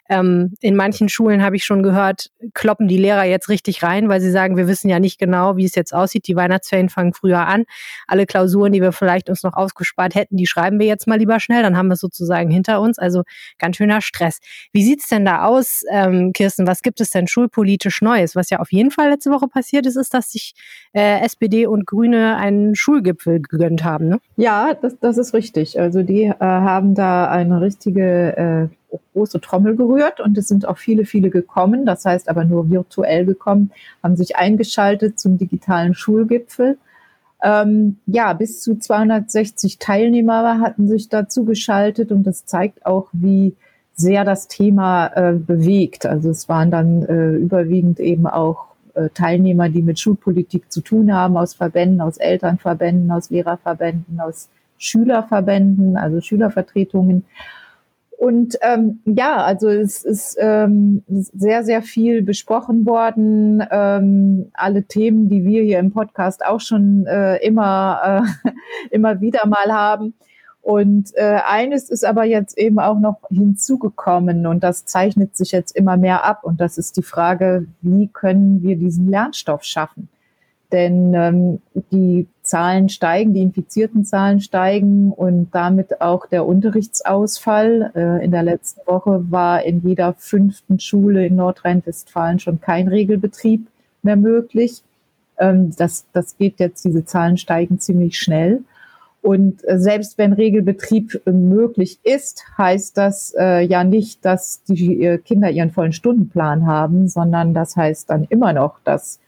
Ähm, 0.08 0.54
in 0.62 0.78
manchen 0.78 1.10
Schulen 1.10 1.44
habe 1.44 1.58
ich 1.58 1.66
schon 1.66 1.84
gehört, 1.84 2.30
kloppen 2.54 2.88
die 2.88 2.98
Lehrer 2.98 3.26
jetzt 3.26 3.50
richtig 3.50 3.84
rein, 3.84 4.08
weil 4.08 4.22
sie 4.22 4.32
sagen, 4.32 4.56
wir 4.56 4.70
wissen 4.70 4.90
ja 4.90 4.93
nicht 5.00 5.20
genau, 5.20 5.58
wie 5.58 5.66
es 5.66 5.76
jetzt 5.76 5.94
aussieht. 5.94 6.28
Die 6.28 6.36
Weihnachtsferien 6.36 6.90
fangen 6.90 7.14
früher 7.14 7.48
an. 7.48 7.66
Alle 8.08 8.26
Klausuren, 8.26 8.72
die 8.72 8.82
wir 8.82 8.92
vielleicht 8.92 9.30
uns 9.30 9.44
noch 9.44 9.54
ausgespart 9.54 10.16
hätten, 10.16 10.38
die 10.38 10.48
schreiben 10.48 10.80
wir 10.80 10.88
jetzt 10.88 11.08
mal 11.08 11.18
lieber 11.18 11.40
schnell. 11.40 11.64
Dann 11.64 11.78
haben 11.78 11.88
wir 11.88 11.94
es 11.94 12.00
sozusagen 12.00 12.50
hinter 12.50 12.82
uns. 12.82 13.00
Also 13.00 13.24
ganz 13.60 13.78
schöner 13.78 14.02
Stress. 14.02 14.40
Wie 14.72 14.84
sieht's 14.84 15.10
denn 15.10 15.26
da 15.26 15.46
aus, 15.46 15.84
ähm, 15.92 16.34
Kirsten? 16.34 16.68
Was 16.68 16.82
gibt 16.82 17.02
es 17.02 17.10
denn 17.10 17.28
schulpolitisch 17.28 18.02
Neues? 18.02 18.36
Was 18.36 18.50
ja 18.50 18.60
auf 18.60 18.72
jeden 18.72 18.92
Fall 18.92 19.10
letzte 19.10 19.32
Woche 19.32 19.48
passiert 19.48 19.86
ist, 19.86 19.96
ist, 19.96 20.14
dass 20.14 20.32
sich 20.32 20.54
äh, 20.94 21.22
SPD 21.22 21.68
und 21.68 21.86
Grüne 21.86 22.38
einen 22.38 22.76
Schulgipfel 22.76 23.42
gegönnt 23.42 23.84
haben. 23.84 24.10
Ne? 24.10 24.20
Ja, 24.38 24.74
das, 24.74 24.98
das 25.00 25.18
ist 25.18 25.34
richtig. 25.34 25.80
Also 25.80 26.04
die 26.04 26.24
äh, 26.24 26.36
haben 26.40 26.96
da 26.96 27.30
eine 27.30 27.62
richtige 27.62 28.70
äh, 28.70 28.76
große 29.14 29.42
Trommel 29.42 29.76
gerührt 29.76 30.20
und 30.20 30.38
es 30.38 30.48
sind 30.48 30.68
auch 30.68 30.78
viele, 30.78 31.06
viele 31.06 31.30
gekommen, 31.30 31.86
das 31.86 32.06
heißt 32.06 32.30
aber 32.30 32.46
nur 32.46 32.70
virtuell 32.70 33.26
gekommen, 33.26 33.72
haben 34.02 34.16
sich 34.16 34.36
eingeschaltet 34.36 35.20
zum 35.20 35.38
digitalen 35.38 35.94
Schulgipfel. 35.94 36.78
Ähm, 37.44 37.98
ja, 38.06 38.34
bis 38.34 38.62
zu 38.62 38.78
260 38.78 39.78
Teilnehmer 39.78 40.60
hatten 40.60 40.88
sich 40.88 41.10
dazu 41.10 41.44
geschaltet 41.44 42.12
und 42.12 42.24
das 42.24 42.46
zeigt 42.46 42.86
auch, 42.86 43.10
wie 43.12 43.56
sehr 43.96 44.24
das 44.24 44.48
Thema 44.48 45.08
äh, 45.08 45.34
bewegt. 45.34 46.06
Also 46.06 46.30
es 46.30 46.50
waren 46.50 46.72
dann 46.72 47.04
äh, 47.04 47.36
überwiegend 47.36 48.00
eben 48.00 48.28
auch 48.28 48.68
äh, 48.96 49.10
Teilnehmer, 49.10 49.70
die 49.70 49.82
mit 49.82 50.00
Schulpolitik 50.00 50.72
zu 50.72 50.82
tun 50.82 51.14
haben, 51.14 51.38
aus 51.38 51.54
Verbänden, 51.54 52.02
aus 52.02 52.18
Elternverbänden, 52.18 53.12
aus 53.12 53.30
Lehrerverbänden, 53.30 54.20
aus 54.20 54.50
Schülerverbänden, 54.78 55.98
also 55.98 56.22
Schülervertretungen. 56.22 57.26
Und 58.18 58.58
ähm, 58.62 59.02
ja, 59.06 59.44
also 59.44 59.68
es 59.68 60.06
ist 60.06 60.38
ähm, 60.40 61.04
sehr, 61.08 61.64
sehr 61.64 61.82
viel 61.82 62.22
besprochen 62.22 62.86
worden. 62.86 63.64
Ähm, 63.70 64.52
alle 64.54 64.84
Themen, 64.84 65.30
die 65.30 65.44
wir 65.44 65.64
hier 65.64 65.80
im 65.80 65.92
Podcast 65.92 66.46
auch 66.46 66.62
schon 66.62 67.06
äh, 67.06 67.38
immer, 67.38 68.24
äh, 68.46 68.52
immer 68.92 69.20
wieder 69.20 69.46
mal 69.46 69.74
haben. 69.74 70.14
Und 70.64 71.12
äh, 71.16 71.40
eines 71.46 71.90
ist 71.90 72.06
aber 72.06 72.24
jetzt 72.24 72.58
eben 72.58 72.80
auch 72.80 72.98
noch 72.98 73.18
hinzugekommen 73.30 74.48
und 74.48 74.64
das 74.64 74.86
zeichnet 74.86 75.36
sich 75.36 75.52
jetzt 75.52 75.76
immer 75.76 75.98
mehr 75.98 76.24
ab. 76.24 76.46
Und 76.46 76.62
das 76.62 76.78
ist 76.78 76.96
die 76.96 77.04
Frage, 77.04 77.68
wie 77.82 78.08
können 78.08 78.64
wir 78.64 78.78
diesen 78.78 79.10
Lernstoff 79.10 79.66
schaffen? 79.66 80.08
Denn 80.72 81.14
ähm, 81.14 81.62
die 81.92 82.28
Zahlen 82.44 82.90
steigen, 82.90 83.34
die 83.34 83.42
infizierten 83.42 84.04
Zahlen 84.04 84.42
steigen 84.42 85.12
und 85.12 85.50
damit 85.54 86.02
auch 86.02 86.28
der 86.28 86.46
Unterrichtsausfall. 86.46 87.92
Äh, 87.96 88.24
in 88.24 88.32
der 88.32 88.44
letzten 88.44 88.82
Woche 88.86 89.26
war 89.32 89.64
in 89.64 89.82
jeder 89.82 90.14
fünften 90.18 90.80
Schule 90.80 91.26
in 91.26 91.38
Nordrhein-Westfalen 91.38 92.40
schon 92.40 92.60
kein 92.60 92.90
Regelbetrieb 92.90 93.66
mehr 94.02 94.18
möglich. 94.18 94.84
Ähm, 95.38 95.72
das, 95.78 96.06
das 96.12 96.38
geht 96.38 96.60
jetzt, 96.60 96.84
diese 96.84 97.06
Zahlen 97.06 97.38
steigen 97.38 97.80
ziemlich 97.80 98.20
schnell. 98.20 98.64
Und 99.22 99.66
äh, 99.66 99.80
selbst 99.80 100.18
wenn 100.18 100.34
Regelbetrieb 100.34 101.22
äh, 101.26 101.32
möglich 101.32 102.00
ist, 102.04 102.44
heißt 102.58 102.98
das 102.98 103.34
ja 103.38 103.86
nicht, 103.86 104.26
dass 104.26 104.64
die 104.64 105.18
Kinder 105.24 105.50
ihren 105.50 105.72
vollen 105.72 105.94
Stundenplan 105.94 106.68
haben, 106.68 107.08
sondern 107.08 107.54
das 107.54 107.78
heißt 107.78 108.10
dann 108.10 108.26
immer 108.26 108.52
noch, 108.52 108.80
dass 108.84 109.20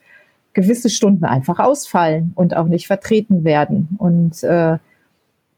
gewisse 0.56 0.90
Stunden 0.90 1.26
einfach 1.26 1.60
ausfallen 1.60 2.32
und 2.34 2.56
auch 2.56 2.66
nicht 2.66 2.88
vertreten 2.88 3.44
werden. 3.44 3.90
Und 4.00 4.42
äh, 4.44 4.80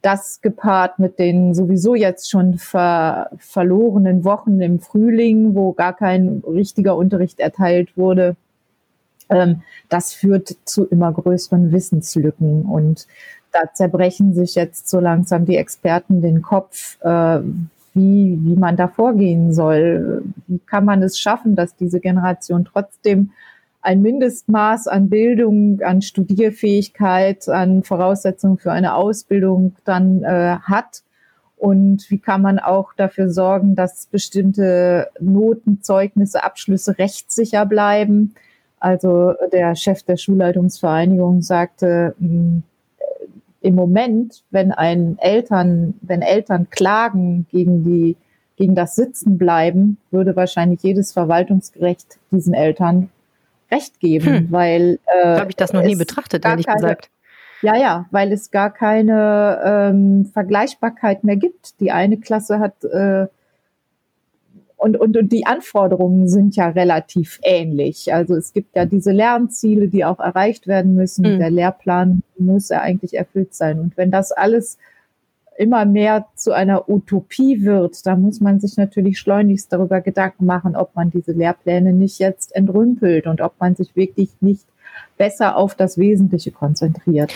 das 0.01 0.41
gepaart 0.41 0.99
mit 0.99 1.19
den 1.19 1.53
sowieso 1.53 1.95
jetzt 1.95 2.29
schon 2.29 2.57
ver 2.57 3.29
verlorenen 3.37 4.25
Wochen 4.25 4.59
im 4.59 4.79
Frühling, 4.79 5.55
wo 5.55 5.71
gar 5.73 5.95
kein 5.95 6.43
richtiger 6.45 6.97
Unterricht 6.97 7.39
erteilt 7.39 7.95
wurde, 7.95 8.35
ähm, 9.29 9.61
das 9.89 10.13
führt 10.13 10.57
zu 10.65 10.85
immer 10.85 11.13
größeren 11.13 11.71
Wissenslücken. 11.71 12.63
Und 12.63 13.07
da 13.51 13.71
zerbrechen 13.73 14.33
sich 14.33 14.55
jetzt 14.55 14.89
so 14.89 14.99
langsam 14.99 15.45
die 15.45 15.57
Experten 15.57 16.21
den 16.21 16.41
Kopf, 16.41 16.97
äh, 17.01 17.39
wie, 17.93 18.39
wie 18.41 18.55
man 18.55 18.77
da 18.77 18.87
vorgehen 18.87 19.53
soll. 19.53 20.23
Wie 20.47 20.59
kann 20.59 20.85
man 20.85 21.03
es 21.03 21.19
schaffen, 21.19 21.55
dass 21.55 21.75
diese 21.75 21.99
Generation 21.99 22.65
trotzdem 22.65 23.31
ein 23.87 24.01
Mindestmaß 24.01 24.87
an 24.89 25.07
Bildung, 25.07 25.79
an 25.81 26.01
Studierfähigkeit, 26.01 27.47
an 27.47 27.83
Voraussetzungen 27.83 28.57
für 28.57 28.73
eine 28.73 28.95
Ausbildung 28.95 29.77
dann 29.85 30.23
äh, 30.23 30.57
hat? 30.61 31.03
Und 31.55 32.11
wie 32.11 32.19
kann 32.19 32.41
man 32.41 32.59
auch 32.59 32.91
dafür 32.97 33.29
sorgen, 33.29 33.75
dass 33.75 34.07
bestimmte 34.07 35.07
Noten, 35.21 35.81
Zeugnisse, 35.81 36.43
Abschlüsse 36.43 36.97
rechtssicher 36.97 37.65
bleiben? 37.65 38.35
Also 38.77 39.35
der 39.53 39.73
Chef 39.75 40.03
der 40.03 40.17
Schulleitungsvereinigung 40.17 41.41
sagte, 41.41 42.13
hm, 42.19 42.63
im 43.61 43.75
Moment, 43.75 44.43
wenn 44.51 44.73
ein 44.73 45.17
Eltern, 45.17 45.93
wenn 46.01 46.21
Eltern 46.21 46.69
klagen 46.69 47.47
gegen 47.51 47.85
die, 47.85 48.17
gegen 48.57 48.75
das 48.75 48.95
Sitzenbleiben, 48.95 49.95
würde 50.11 50.35
wahrscheinlich 50.35 50.83
jedes 50.83 51.13
Verwaltungsgericht 51.13 52.19
diesen 52.31 52.53
Eltern 52.53 53.11
Recht 53.71 53.99
geben, 53.99 54.25
hm. 54.25 54.51
weil 54.51 54.99
äh, 55.21 55.39
habe 55.39 55.49
ich 55.49 55.55
das 55.55 55.73
noch 55.73 55.83
nie 55.83 55.95
betrachtet, 55.95 56.45
ehrlich 56.45 56.65
keine, 56.65 56.79
gesagt. 56.79 57.09
Ja, 57.61 57.75
ja, 57.75 58.05
weil 58.11 58.31
es 58.31 58.51
gar 58.51 58.71
keine 58.71 59.59
ähm, 59.63 60.25
Vergleichbarkeit 60.31 61.23
mehr 61.23 61.37
gibt. 61.37 61.79
Die 61.79 61.91
eine 61.91 62.17
Klasse 62.17 62.59
hat 62.59 62.83
äh, 62.83 63.27
und, 64.77 64.95
und, 64.95 65.17
und 65.17 65.31
die 65.31 65.45
Anforderungen 65.47 66.27
sind 66.29 66.55
ja 66.55 66.69
relativ 66.69 67.39
ähnlich. 67.43 68.13
Also 68.13 68.35
es 68.35 68.53
gibt 68.53 68.75
ja 68.75 68.85
diese 68.85 69.11
Lernziele, 69.11 69.87
die 69.87 70.05
auch 70.05 70.19
erreicht 70.19 70.67
werden 70.67 70.93
müssen. 70.93 71.33
Mhm. 71.33 71.39
Der 71.39 71.49
Lehrplan 71.49 72.21
muss 72.37 72.69
ja 72.69 72.81
eigentlich 72.81 73.15
erfüllt 73.15 73.55
sein. 73.55 73.79
Und 73.79 73.97
wenn 73.97 74.11
das 74.11 74.31
alles 74.31 74.77
immer 75.57 75.85
mehr 75.85 76.27
zu 76.35 76.51
einer 76.51 76.87
Utopie 76.87 77.63
wird, 77.63 78.05
dann 78.05 78.21
muss 78.21 78.39
man 78.39 78.59
sich 78.59 78.77
natürlich 78.77 79.19
schleunigst 79.19 79.73
darüber 79.73 80.01
Gedanken 80.01 80.45
machen, 80.45 80.75
ob 80.75 80.95
man 80.95 81.09
diese 81.09 81.31
Lehrpläne 81.31 81.93
nicht 81.93 82.19
jetzt 82.19 82.55
entrümpelt 82.55 83.27
und 83.27 83.41
ob 83.41 83.59
man 83.59 83.75
sich 83.75 83.95
wirklich 83.95 84.29
nicht 84.39 84.65
besser 85.17 85.57
auf 85.57 85.75
das 85.75 85.97
Wesentliche 85.97 86.51
konzentriert. 86.51 87.33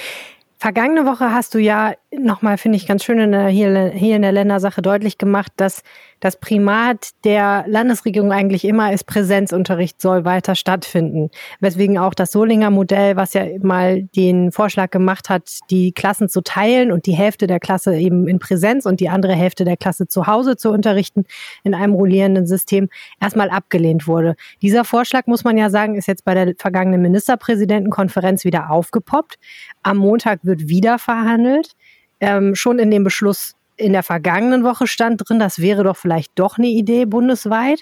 Vergangene 0.58 1.08
Woche 1.08 1.34
hast 1.34 1.56
du 1.56 1.58
ja 1.58 1.94
nochmal, 2.16 2.60
finde 2.60 2.76
ich, 2.76 2.86
ganz 2.86 3.04
schön 3.04 3.18
in 3.18 3.32
der, 3.32 3.48
hier, 3.48 3.90
hier 3.90 4.16
in 4.16 4.22
der 4.22 4.32
Ländersache 4.32 4.84
deutlich 4.84 5.18
gemacht, 5.18 5.52
dass 5.56 5.82
das 6.22 6.38
Primat 6.38 7.10
der 7.24 7.66
Landesregierung 7.68 8.32
eigentlich 8.32 8.64
immer 8.64 8.94
ist, 8.94 9.06
Präsenzunterricht 9.06 10.00
soll 10.00 10.24
weiter 10.24 10.56
stattfinden. 10.56 11.32
Weswegen 11.60 11.98
auch 11.98 12.14
das 12.14 12.32
Solinger 12.32 12.70
Modell, 12.70 13.16
was 13.16 13.34
ja 13.34 13.46
mal 13.60 14.04
den 14.16 14.52
Vorschlag 14.52 14.92
gemacht 14.92 15.30
hat, 15.30 15.60
die 15.72 15.92
Klassen 15.92 16.30
zu 16.30 16.42
teilen 16.42 16.92
und 16.92 17.08
die 17.08 17.14
Hälfte 17.14 17.48
der 17.48 17.60
Klasse 17.60 17.98
eben 17.98 18.28
in 18.28 18.38
Präsenz 18.38 18.86
und 18.86 19.00
die 19.00 19.10
andere 19.10 19.34
Hälfte 19.34 19.66
der 19.66 19.78
Klasse 19.78 20.08
zu 20.08 20.28
Hause 20.28 20.56
zu 20.56 20.70
unterrichten 20.70 21.26
in 21.64 21.74
einem 21.74 21.96
rollierenden 21.96 22.46
System, 22.46 22.88
erstmal 23.20 23.50
abgelehnt 23.50 24.08
wurde. 24.08 24.36
Dieser 24.62 24.86
Vorschlag, 24.86 25.26
muss 25.26 25.44
man 25.44 25.58
ja 25.58 25.72
sagen, 25.72 25.96
ist 25.96 26.08
jetzt 26.08 26.24
bei 26.24 26.36
der 26.36 26.54
vergangenen 26.58 27.02
Ministerpräsidentenkonferenz 27.02 28.46
wieder 28.46 28.70
aufgepoppt. 28.70 29.40
Am 29.82 29.98
Montag 29.98 30.42
wird 30.44 30.68
wieder 30.68 31.00
verhandelt. 31.00 31.72
Ähm, 32.20 32.54
schon 32.54 32.78
in 32.78 32.92
dem 32.92 33.04
Beschluss 33.04 33.56
in 33.82 33.94
der 33.94 34.04
vergangenen 34.04 34.64
Woche 34.64 34.88
stand 34.88 35.28
drin, 35.28 35.40
das 35.40 35.60
wäre 35.60 35.84
doch 35.84 35.98
vielleicht 35.98 36.32
doch 36.36 36.58
eine 36.58 36.68
Idee 36.68 37.06
bundesweit. 37.06 37.82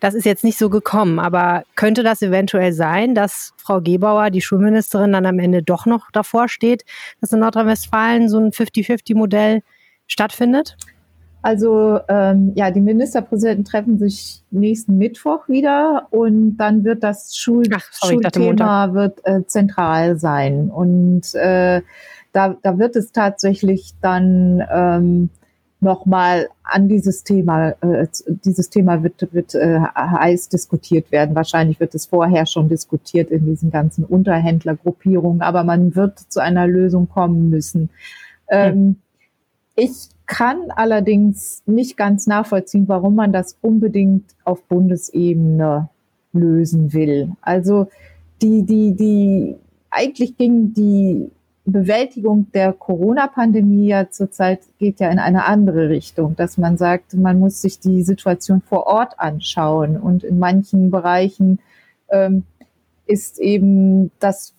Das 0.00 0.14
ist 0.14 0.24
jetzt 0.24 0.44
nicht 0.44 0.58
so 0.58 0.70
gekommen, 0.70 1.18
aber 1.18 1.64
könnte 1.74 2.04
das 2.04 2.22
eventuell 2.22 2.72
sein, 2.72 3.16
dass 3.16 3.52
Frau 3.56 3.80
Gebauer, 3.80 4.30
die 4.30 4.40
Schulministerin, 4.40 5.12
dann 5.12 5.26
am 5.26 5.40
Ende 5.40 5.62
doch 5.62 5.86
noch 5.86 6.10
davor 6.12 6.48
steht, 6.48 6.84
dass 7.20 7.32
in 7.32 7.40
Nordrhein-Westfalen 7.40 8.28
so 8.28 8.38
ein 8.38 8.52
50-50-Modell 8.52 9.62
stattfindet? 10.06 10.76
Also 11.40 12.00
ähm, 12.08 12.52
ja, 12.56 12.70
die 12.70 12.80
Ministerpräsidenten 12.80 13.64
treffen 13.64 13.98
sich 13.98 14.42
nächsten 14.50 14.98
Mittwoch 14.98 15.48
wieder 15.48 16.08
und 16.10 16.56
dann 16.56 16.84
wird 16.84 17.04
das 17.04 17.36
Schul 17.36 17.64
Ach, 17.72 17.88
sorry, 17.92 18.14
Schulthema 18.14 18.92
wird 18.92 19.20
äh, 19.24 19.46
zentral 19.46 20.18
sein 20.18 20.68
und 20.68 21.34
äh, 21.34 21.82
da, 22.38 22.56
da 22.62 22.78
wird 22.78 22.94
es 22.94 23.10
tatsächlich 23.10 23.94
dann 24.00 24.62
ähm, 24.72 25.28
nochmal 25.80 26.48
an 26.62 26.88
dieses 26.88 27.24
Thema, 27.24 27.70
äh, 27.80 28.06
dieses 28.26 28.70
Thema 28.70 29.02
wird, 29.02 29.32
wird 29.32 29.56
äh, 29.56 29.80
heiß 29.80 30.48
diskutiert 30.48 31.10
werden. 31.10 31.34
Wahrscheinlich 31.34 31.80
wird 31.80 31.96
es 31.96 32.06
vorher 32.06 32.46
schon 32.46 32.68
diskutiert 32.68 33.32
in 33.32 33.44
diesen 33.44 33.72
ganzen 33.72 34.04
Unterhändlergruppierungen, 34.04 35.42
aber 35.42 35.64
man 35.64 35.96
wird 35.96 36.20
zu 36.20 36.40
einer 36.40 36.68
Lösung 36.68 37.08
kommen 37.08 37.50
müssen. 37.50 37.90
Ähm, 38.48 38.98
ich 39.74 40.10
kann 40.26 40.70
allerdings 40.76 41.64
nicht 41.66 41.96
ganz 41.96 42.28
nachvollziehen, 42.28 42.86
warum 42.86 43.16
man 43.16 43.32
das 43.32 43.56
unbedingt 43.62 44.26
auf 44.44 44.62
Bundesebene 44.62 45.88
lösen 46.32 46.92
will. 46.92 47.32
Also 47.40 47.88
die, 48.42 48.62
die, 48.62 48.94
die, 48.94 49.56
eigentlich 49.90 50.36
ging 50.36 50.72
die 50.72 51.32
Bewältigung 51.72 52.50
der 52.52 52.72
Corona-Pandemie 52.72 53.88
ja 53.88 54.10
zurzeit 54.10 54.60
geht 54.78 55.00
ja 55.00 55.10
in 55.10 55.18
eine 55.18 55.44
andere 55.44 55.88
Richtung, 55.88 56.36
dass 56.36 56.58
man 56.58 56.76
sagt, 56.76 57.14
man 57.14 57.38
muss 57.38 57.60
sich 57.60 57.80
die 57.80 58.02
Situation 58.02 58.62
vor 58.62 58.86
Ort 58.86 59.18
anschauen 59.18 59.96
und 59.96 60.24
in 60.24 60.38
manchen 60.38 60.90
Bereichen 60.90 61.58
ähm, 62.10 62.44
ist 63.06 63.38
eben 63.38 64.10
das 64.18 64.54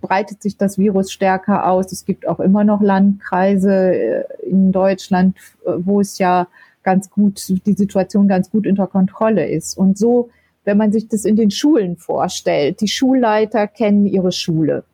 breitet 0.00 0.42
sich 0.42 0.56
das 0.56 0.78
Virus 0.78 1.12
stärker 1.12 1.68
aus. 1.68 1.92
Es 1.92 2.06
gibt 2.06 2.26
auch 2.26 2.40
immer 2.40 2.64
noch 2.64 2.80
Landkreise 2.80 3.94
äh, 3.94 4.24
in 4.42 4.72
Deutschland, 4.72 5.36
äh, 5.66 5.72
wo 5.78 6.00
es 6.00 6.18
ja 6.18 6.48
ganz 6.82 7.10
gut, 7.10 7.46
die 7.66 7.74
Situation 7.74 8.28
ganz 8.28 8.50
gut 8.50 8.66
unter 8.66 8.86
Kontrolle 8.86 9.46
ist. 9.46 9.76
Und 9.76 9.98
so, 9.98 10.30
wenn 10.64 10.78
man 10.78 10.90
sich 10.90 11.08
das 11.08 11.26
in 11.26 11.36
den 11.36 11.50
Schulen 11.50 11.96
vorstellt, 11.96 12.80
die 12.80 12.88
Schulleiter 12.88 13.66
kennen 13.66 14.06
ihre 14.06 14.32
Schule. 14.32 14.84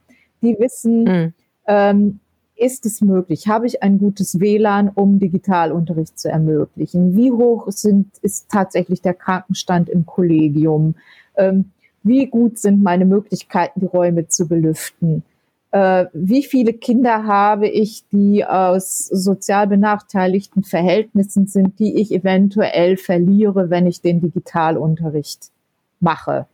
Die 0.42 0.56
wissen, 0.58 1.04
mhm 1.04 1.32
ähm, 1.66 2.20
ist 2.56 2.86
es 2.86 3.00
möglich? 3.00 3.48
Habe 3.48 3.66
ich 3.66 3.82
ein 3.82 3.98
gutes 3.98 4.38
WLAN, 4.38 4.88
um 4.88 5.18
Digitalunterricht 5.18 6.18
zu 6.18 6.28
ermöglichen? 6.28 7.16
Wie 7.16 7.32
hoch 7.32 7.66
sind, 7.70 8.16
ist 8.22 8.48
tatsächlich 8.50 9.02
der 9.02 9.14
Krankenstand 9.14 9.88
im 9.88 10.06
Kollegium? 10.06 10.94
Ähm, 11.36 11.70
wie 12.02 12.26
gut 12.26 12.58
sind 12.58 12.82
meine 12.82 13.06
Möglichkeiten, 13.06 13.80
die 13.80 13.86
Räume 13.86 14.28
zu 14.28 14.46
belüften? 14.46 15.24
Äh, 15.72 16.06
wie 16.12 16.44
viele 16.44 16.72
Kinder 16.74 17.24
habe 17.24 17.66
ich, 17.66 18.04
die 18.12 18.44
aus 18.44 19.06
sozial 19.06 19.66
benachteiligten 19.66 20.62
Verhältnissen 20.62 21.48
sind, 21.48 21.80
die 21.80 22.00
ich 22.00 22.12
eventuell 22.12 22.96
verliere, 22.96 23.70
wenn 23.70 23.88
ich 23.88 24.00
den 24.00 24.20
Digitalunterricht 24.20 25.50
mache? 25.98 26.46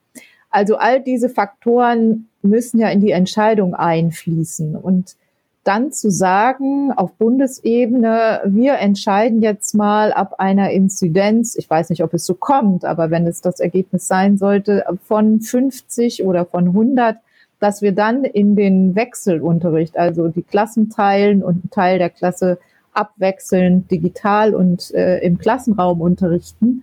Also 0.51 0.77
all 0.77 1.01
diese 1.01 1.29
Faktoren 1.29 2.29
müssen 2.43 2.81
ja 2.81 2.89
in 2.89 3.01
die 3.01 3.13
Entscheidung 3.13 3.75
einfließen. 3.75 4.77
Und 4.77 5.17
dann 5.65 5.93
zu 5.93 6.11
sagen, 6.11 6.91
auf 6.93 7.13
Bundesebene, 7.15 8.41
wir 8.47 8.79
entscheiden 8.79 9.43
jetzt 9.43 9.75
mal 9.75 10.13
ab 10.13 10.37
einer 10.39 10.71
Inzidenz, 10.71 11.55
ich 11.55 11.69
weiß 11.69 11.91
nicht, 11.91 12.03
ob 12.03 12.15
es 12.15 12.25
so 12.25 12.35
kommt, 12.35 12.85
aber 12.85 13.11
wenn 13.11 13.27
es 13.27 13.43
das 13.43 13.61
Ergebnis 13.61 14.09
sein 14.09 14.39
sollte, 14.39 14.85
von 15.05 15.41
50 15.41 16.25
oder 16.25 16.47
von 16.47 16.69
100, 16.69 17.19
dass 17.59 17.83
wir 17.83 17.93
dann 17.93 18.25
in 18.25 18.57
den 18.57 18.95
Wechselunterricht, 18.95 19.99
also 19.99 20.29
die 20.29 20.43
Klassen 20.43 20.89
teilen 20.89 21.43
und 21.43 21.57
einen 21.57 21.71
Teil 21.71 21.99
der 21.99 22.11
Klasse 22.11 22.59
abwechseln, 22.95 23.87
digital 23.87 24.55
und 24.55 24.93
äh, 24.95 25.19
im 25.19 25.39
Klassenraum 25.39 26.01
unterrichten, 26.01 26.83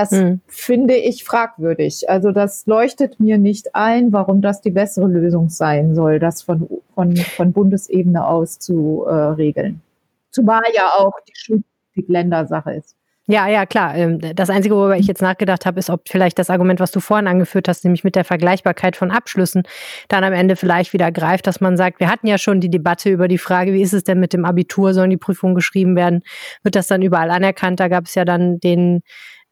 das 0.00 0.12
mhm. 0.12 0.40
finde 0.46 0.94
ich 0.94 1.24
fragwürdig. 1.24 2.08
Also 2.08 2.32
das 2.32 2.66
leuchtet 2.66 3.20
mir 3.20 3.36
nicht 3.36 3.74
ein, 3.74 4.12
warum 4.12 4.40
das 4.40 4.62
die 4.62 4.70
bessere 4.70 5.06
Lösung 5.06 5.50
sein 5.50 5.94
soll, 5.94 6.18
das 6.18 6.42
von, 6.42 6.68
von, 6.94 7.16
von 7.16 7.52
Bundesebene 7.52 8.26
aus 8.26 8.58
zu 8.58 9.04
äh, 9.06 9.12
regeln. 9.12 9.82
Zumal 10.30 10.62
ja 10.74 10.92
auch 10.96 11.12
die 11.28 11.34
Schulpolitik 11.34 12.08
Ländersache 12.08 12.72
ist. 12.72 12.96
Ja, 13.26 13.46
ja, 13.46 13.64
klar. 13.66 13.94
Ähm, 13.94 14.18
das 14.34 14.50
Einzige, 14.50 14.74
worüber 14.74 14.96
ich 14.96 15.06
jetzt 15.06 15.22
nachgedacht 15.22 15.66
habe, 15.66 15.78
ist, 15.78 15.90
ob 15.90 16.08
vielleicht 16.08 16.38
das 16.38 16.50
Argument, 16.50 16.80
was 16.80 16.90
du 16.90 16.98
vorhin 16.98 17.28
angeführt 17.28 17.68
hast, 17.68 17.84
nämlich 17.84 18.02
mit 18.02 18.16
der 18.16 18.24
Vergleichbarkeit 18.24 18.96
von 18.96 19.10
Abschlüssen, 19.10 19.62
dann 20.08 20.24
am 20.24 20.32
Ende 20.32 20.56
vielleicht 20.56 20.92
wieder 20.94 21.12
greift, 21.12 21.46
dass 21.46 21.60
man 21.60 21.76
sagt, 21.76 22.00
wir 22.00 22.10
hatten 22.10 22.26
ja 22.26 22.38
schon 22.38 22.60
die 22.60 22.70
Debatte 22.70 23.10
über 23.10 23.28
die 23.28 23.38
Frage, 23.38 23.72
wie 23.72 23.82
ist 23.82 23.92
es 23.92 24.02
denn 24.02 24.18
mit 24.18 24.32
dem 24.32 24.44
Abitur, 24.44 24.94
sollen 24.94 25.10
die 25.10 25.16
Prüfungen 25.16 25.54
geschrieben 25.54 25.94
werden? 25.94 26.22
Wird 26.62 26.74
das 26.74 26.88
dann 26.88 27.02
überall 27.02 27.30
anerkannt? 27.30 27.78
Da 27.78 27.88
gab 27.88 28.06
es 28.06 28.16
ja 28.16 28.24
dann 28.24 28.58
den 28.58 29.02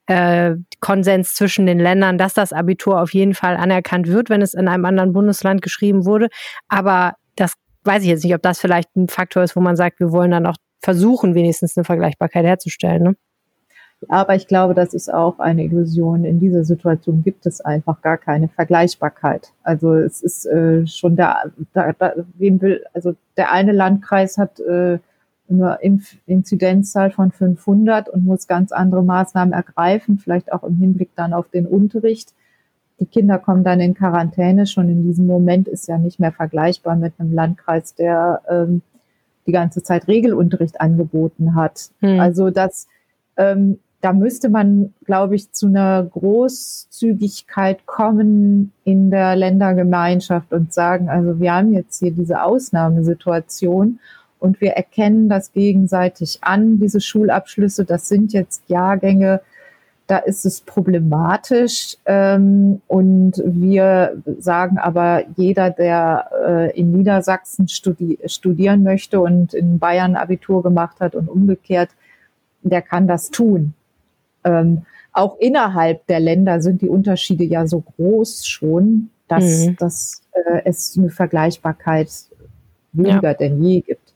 äh, 0.09 0.57
Konsens 0.81 1.35
zwischen 1.35 1.67
den 1.67 1.79
Ländern, 1.79 2.19
dass 2.19 2.35
das 2.35 2.53
Abitur 2.53 3.01
auf 3.01 3.13
jeden 3.13 3.35
Fall 3.35 3.57
anerkannt 3.57 4.09
wird, 4.09 4.31
wenn 4.31 4.43
es 4.43 4.55
in 4.55 4.67
einem 4.67 4.85
anderen 4.85 5.13
Bundesland 5.13 5.63
geschrieben 5.63 6.07
wurde. 6.07 6.29
Aber 6.69 7.15
das 7.37 7.53
weiß 7.85 8.03
ich 8.03 8.09
jetzt 8.09 8.25
nicht, 8.25 8.35
ob 8.35 8.43
das 8.43 8.59
vielleicht 8.59 8.97
ein 8.97 9.09
Faktor 9.09 9.43
ist, 9.43 9.55
wo 9.55 9.61
man 9.61 9.77
sagt, 9.77 10.01
wir 10.01 10.11
wollen 10.11 10.31
dann 10.31 10.47
auch 10.47 10.57
versuchen, 10.81 11.35
wenigstens 11.35 11.77
eine 11.77 11.85
Vergleichbarkeit 11.85 12.45
herzustellen. 12.45 13.03
Ne? 13.03 13.17
Aber 14.09 14.35
ich 14.35 14.47
glaube, 14.47 14.75
das 14.75 14.95
ist 14.95 15.13
auch 15.13 15.41
eine 15.41 15.65
Illusion. 15.65 16.25
In 16.25 16.41
dieser 16.41 16.65
Situation 16.65 17.23
gibt 17.23 17.45
es 17.47 17.61
einfach 17.61 18.01
gar 18.01 18.17
keine 18.17 18.49
Vergleichbarkeit. 18.49 19.53
Also 19.63 19.95
es 19.95 20.23
ist 20.23 20.47
äh, 20.47 20.87
schon 20.87 21.17
der, 21.17 21.51
da, 21.75 21.93
da, 21.93 22.15
wem 22.35 22.61
will, 22.63 22.85
also 22.95 23.15
der 23.37 23.53
eine 23.53 23.73
Landkreis 23.73 24.39
hat 24.39 24.61
äh, 24.61 25.01
eine 25.49 25.79
Impf 25.81 26.17
Inzidenzzahl 26.27 27.11
von 27.11 27.33
500 27.33 28.09
und 28.09 28.25
muss 28.25 28.47
ganz 28.47 28.73
andere 28.73 29.03
Maßnahmen 29.03 29.53
ergreifen, 29.53 30.19
vielleicht 30.19 30.53
auch 30.53 30.63
im 30.63 30.77
Hinblick 30.77 31.11
dann 31.15 31.33
auf 31.33 31.49
den 31.49 31.67
Unterricht. 31.67 32.35
Die 33.01 33.07
Kinder 33.07 33.39
kommen 33.39 33.65
dann 33.65 33.81
in 33.81 33.95
Quarantäne. 33.95 34.67
Schon 34.67 34.89
in 34.89 35.05
diesem 35.05 35.27
Moment 35.27 35.69
ist 35.69 35.87
ja 35.87 35.99
nicht 35.99 36.19
mehr 36.19 36.33
vergleichbar 36.33 36.97
mit 36.97 37.15
einem 37.19 37.33
Landkreis, 37.33 37.95
der 37.95 38.43
ähm, 38.49 38.83
die 39.47 39.53
ganze 39.53 39.83
Zeit 39.83 40.09
Regelunterricht 40.09 40.81
angeboten 40.81 41.55
hat. 41.55 41.91
Hm. 42.01 42.19
Also 42.21 42.51
das 42.51 42.89
ähm, 43.37 43.79
da 44.01 44.13
müsste 44.13 44.49
man, 44.49 44.95
glaube 45.05 45.35
ich, 45.35 45.53
zu 45.53 45.67
einer 45.67 46.05
Großzügigkeit 46.05 47.85
kommen 47.87 48.73
in 48.85 49.11
der 49.11 49.35
Ländergemeinschaft 49.35 50.53
und 50.53 50.73
sagen, 50.73 51.09
also 51.09 51.41
wir 51.41 51.53
haben 51.53 51.73
jetzt 51.73 51.99
hier 51.99 52.13
diese 52.13 52.43
Ausnahmesituation 52.43 53.99
und 54.39 54.61
wir 54.61 54.73
erkennen 54.73 55.29
das 55.29 55.53
gegenseitig 55.53 56.39
an, 56.43 56.79
diese 56.79 57.01
Schulabschlüsse, 57.01 57.85
das 57.85 58.09
sind 58.09 58.33
jetzt 58.33 58.63
Jahrgänge, 58.69 59.41
da 60.09 60.19
ist 60.19 60.47
es 60.47 60.63
problematisch. 60.63 61.97
Ähm, 62.07 62.81
und 62.89 63.43
wir 63.45 64.23
sagen 64.39 64.79
aber, 64.79 65.25
jeder, 65.37 65.71
der 65.71 66.31
äh, 66.47 66.79
in 66.79 66.93
Niedersachsen 66.93 67.69
studi 67.69 68.19
studieren 68.25 68.83
möchte 68.83 69.21
und 69.21 69.55
in 69.55 69.79
Bayern 69.79 70.17
Abitur 70.17 70.63
gemacht 70.63 71.01
hat 71.01 71.15
und 71.15 71.29
umgekehrt, 71.29 71.91
der 72.63 72.83
kann 72.83 73.07
das 73.07 73.31
tun. 73.31 73.75
Ähm, 74.45 74.87
auch 75.13 75.37
innerhalb 75.39 76.07
der 76.07 76.21
Länder 76.21 76.61
sind 76.63 76.81
die 76.81 76.89
Unterschiede 76.89 77.45
ja 77.45 77.67
so 77.67 77.81
groß 77.81 78.47
schon, 78.47 79.11
dass, 79.29 79.67
mhm. 79.67 79.77
dass 79.77 80.23
äh, 80.33 80.63
es 80.65 80.97
eine 80.97 81.11
Vergleichbarkeit 81.11 82.09
weniger 82.93 83.23
ja. 83.23 83.35
denn 83.35 83.63
je 83.63 83.81
gibt. 83.81 84.15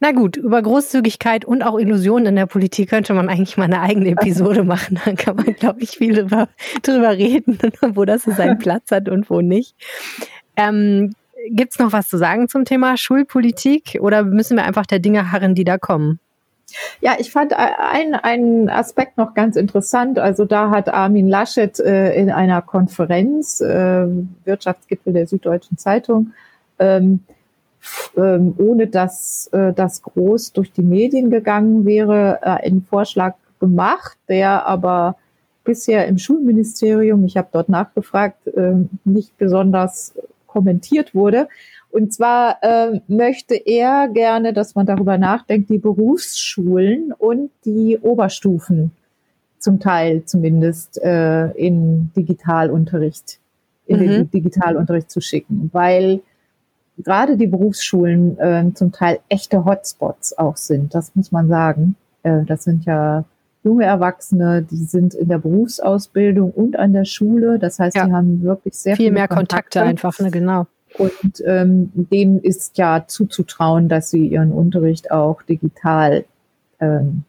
Na 0.00 0.12
gut, 0.12 0.36
über 0.36 0.62
Großzügigkeit 0.62 1.44
und 1.44 1.62
auch 1.62 1.78
Illusionen 1.78 2.26
in 2.26 2.36
der 2.36 2.46
Politik 2.46 2.90
könnte 2.90 3.14
man 3.14 3.28
eigentlich 3.28 3.56
mal 3.56 3.64
eine 3.64 3.80
eigene 3.80 4.10
Episode 4.10 4.62
machen. 4.64 5.00
Da 5.04 5.12
kann 5.12 5.36
man, 5.36 5.54
glaube 5.54 5.80
ich, 5.80 5.90
viel 5.90 6.14
drüber, 6.14 6.48
drüber 6.82 7.10
reden, 7.10 7.58
wo 7.94 8.04
das 8.04 8.22
seinen 8.22 8.58
Platz 8.60 8.90
hat 8.90 9.08
und 9.08 9.28
wo 9.28 9.40
nicht. 9.40 9.74
Ähm, 10.56 11.14
Gibt 11.50 11.72
es 11.72 11.78
noch 11.78 11.92
was 11.92 12.08
zu 12.08 12.18
sagen 12.18 12.48
zum 12.48 12.64
Thema 12.64 12.96
Schulpolitik 12.96 13.98
oder 14.00 14.24
müssen 14.24 14.56
wir 14.56 14.64
einfach 14.64 14.86
der 14.86 14.98
Dinge 14.98 15.32
harren, 15.32 15.54
die 15.54 15.64
da 15.64 15.78
kommen? 15.78 16.20
Ja, 17.00 17.16
ich 17.18 17.30
fand 17.30 17.54
einen 17.54 18.68
Aspekt 18.68 19.16
noch 19.16 19.34
ganz 19.34 19.56
interessant. 19.56 20.18
Also 20.18 20.44
da 20.44 20.70
hat 20.70 20.88
Armin 20.88 21.28
Laschet 21.28 21.78
äh, 21.80 22.14
in 22.14 22.30
einer 22.30 22.60
Konferenz, 22.60 23.60
äh, 23.60 24.06
Wirtschaftsgipfel 24.44 25.12
der 25.12 25.26
Süddeutschen 25.26 25.78
Zeitung, 25.78 26.32
ähm, 26.78 27.20
ähm, 28.16 28.54
ohne 28.58 28.86
dass 28.86 29.48
äh, 29.52 29.72
das 29.72 30.02
groß 30.02 30.52
durch 30.52 30.72
die 30.72 30.82
Medien 30.82 31.30
gegangen 31.30 31.84
wäre, 31.84 32.38
äh, 32.42 32.66
einen 32.66 32.82
Vorschlag 32.82 33.34
gemacht, 33.60 34.18
der 34.28 34.66
aber 34.66 35.16
bisher 35.64 36.06
im 36.06 36.18
Schulministerium, 36.18 37.24
ich 37.24 37.36
habe 37.36 37.48
dort 37.52 37.68
nachgefragt, 37.68 38.46
äh, 38.48 38.74
nicht 39.04 39.36
besonders 39.36 40.14
kommentiert 40.46 41.14
wurde. 41.14 41.48
Und 41.90 42.12
zwar 42.12 42.58
äh, 42.62 43.00
möchte 43.08 43.54
er 43.54 44.08
gerne, 44.08 44.52
dass 44.52 44.74
man 44.74 44.86
darüber 44.86 45.18
nachdenkt, 45.18 45.70
die 45.70 45.78
Berufsschulen 45.78 47.12
und 47.16 47.50
die 47.64 47.98
Oberstufen 47.98 48.92
zum 49.58 49.80
Teil 49.80 50.24
zumindest 50.24 51.02
äh, 51.02 51.50
in 51.52 52.12
Digitalunterricht, 52.14 53.38
in 53.86 54.00
mhm. 54.00 54.08
den 54.08 54.30
Digitalunterricht 54.30 55.10
zu 55.10 55.20
schicken, 55.20 55.70
weil 55.72 56.20
gerade 57.04 57.36
die 57.36 57.46
Berufsschulen 57.46 58.38
äh, 58.38 58.64
zum 58.74 58.92
Teil 58.92 59.20
echte 59.28 59.64
Hotspots 59.64 60.36
auch 60.36 60.56
sind. 60.56 60.94
Das 60.94 61.14
muss 61.14 61.32
man 61.32 61.48
sagen. 61.48 61.96
Äh, 62.22 62.44
das 62.44 62.64
sind 62.64 62.84
ja 62.84 63.24
junge 63.64 63.84
Erwachsene, 63.84 64.62
die 64.62 64.76
sind 64.76 65.14
in 65.14 65.28
der 65.28 65.38
Berufsausbildung 65.38 66.50
und 66.50 66.78
an 66.78 66.92
der 66.92 67.04
Schule. 67.04 67.58
Das 67.58 67.78
heißt, 67.78 67.96
ja. 67.96 68.06
die 68.06 68.12
haben 68.12 68.42
wirklich 68.42 68.74
sehr 68.74 68.96
viel 68.96 69.10
mehr 69.10 69.28
Kontakte, 69.28 69.80
Kontakte 69.80 69.82
einfach, 69.82 70.18
ne, 70.20 70.30
genau. 70.30 70.66
Und 70.96 71.42
ähm, 71.44 71.90
denen 71.94 72.40
ist 72.40 72.78
ja 72.78 73.04
zuzutrauen, 73.06 73.88
dass 73.88 74.10
sie 74.10 74.26
ihren 74.26 74.52
Unterricht 74.52 75.10
auch 75.10 75.42
digital 75.42 76.24
ähm, 76.80 77.24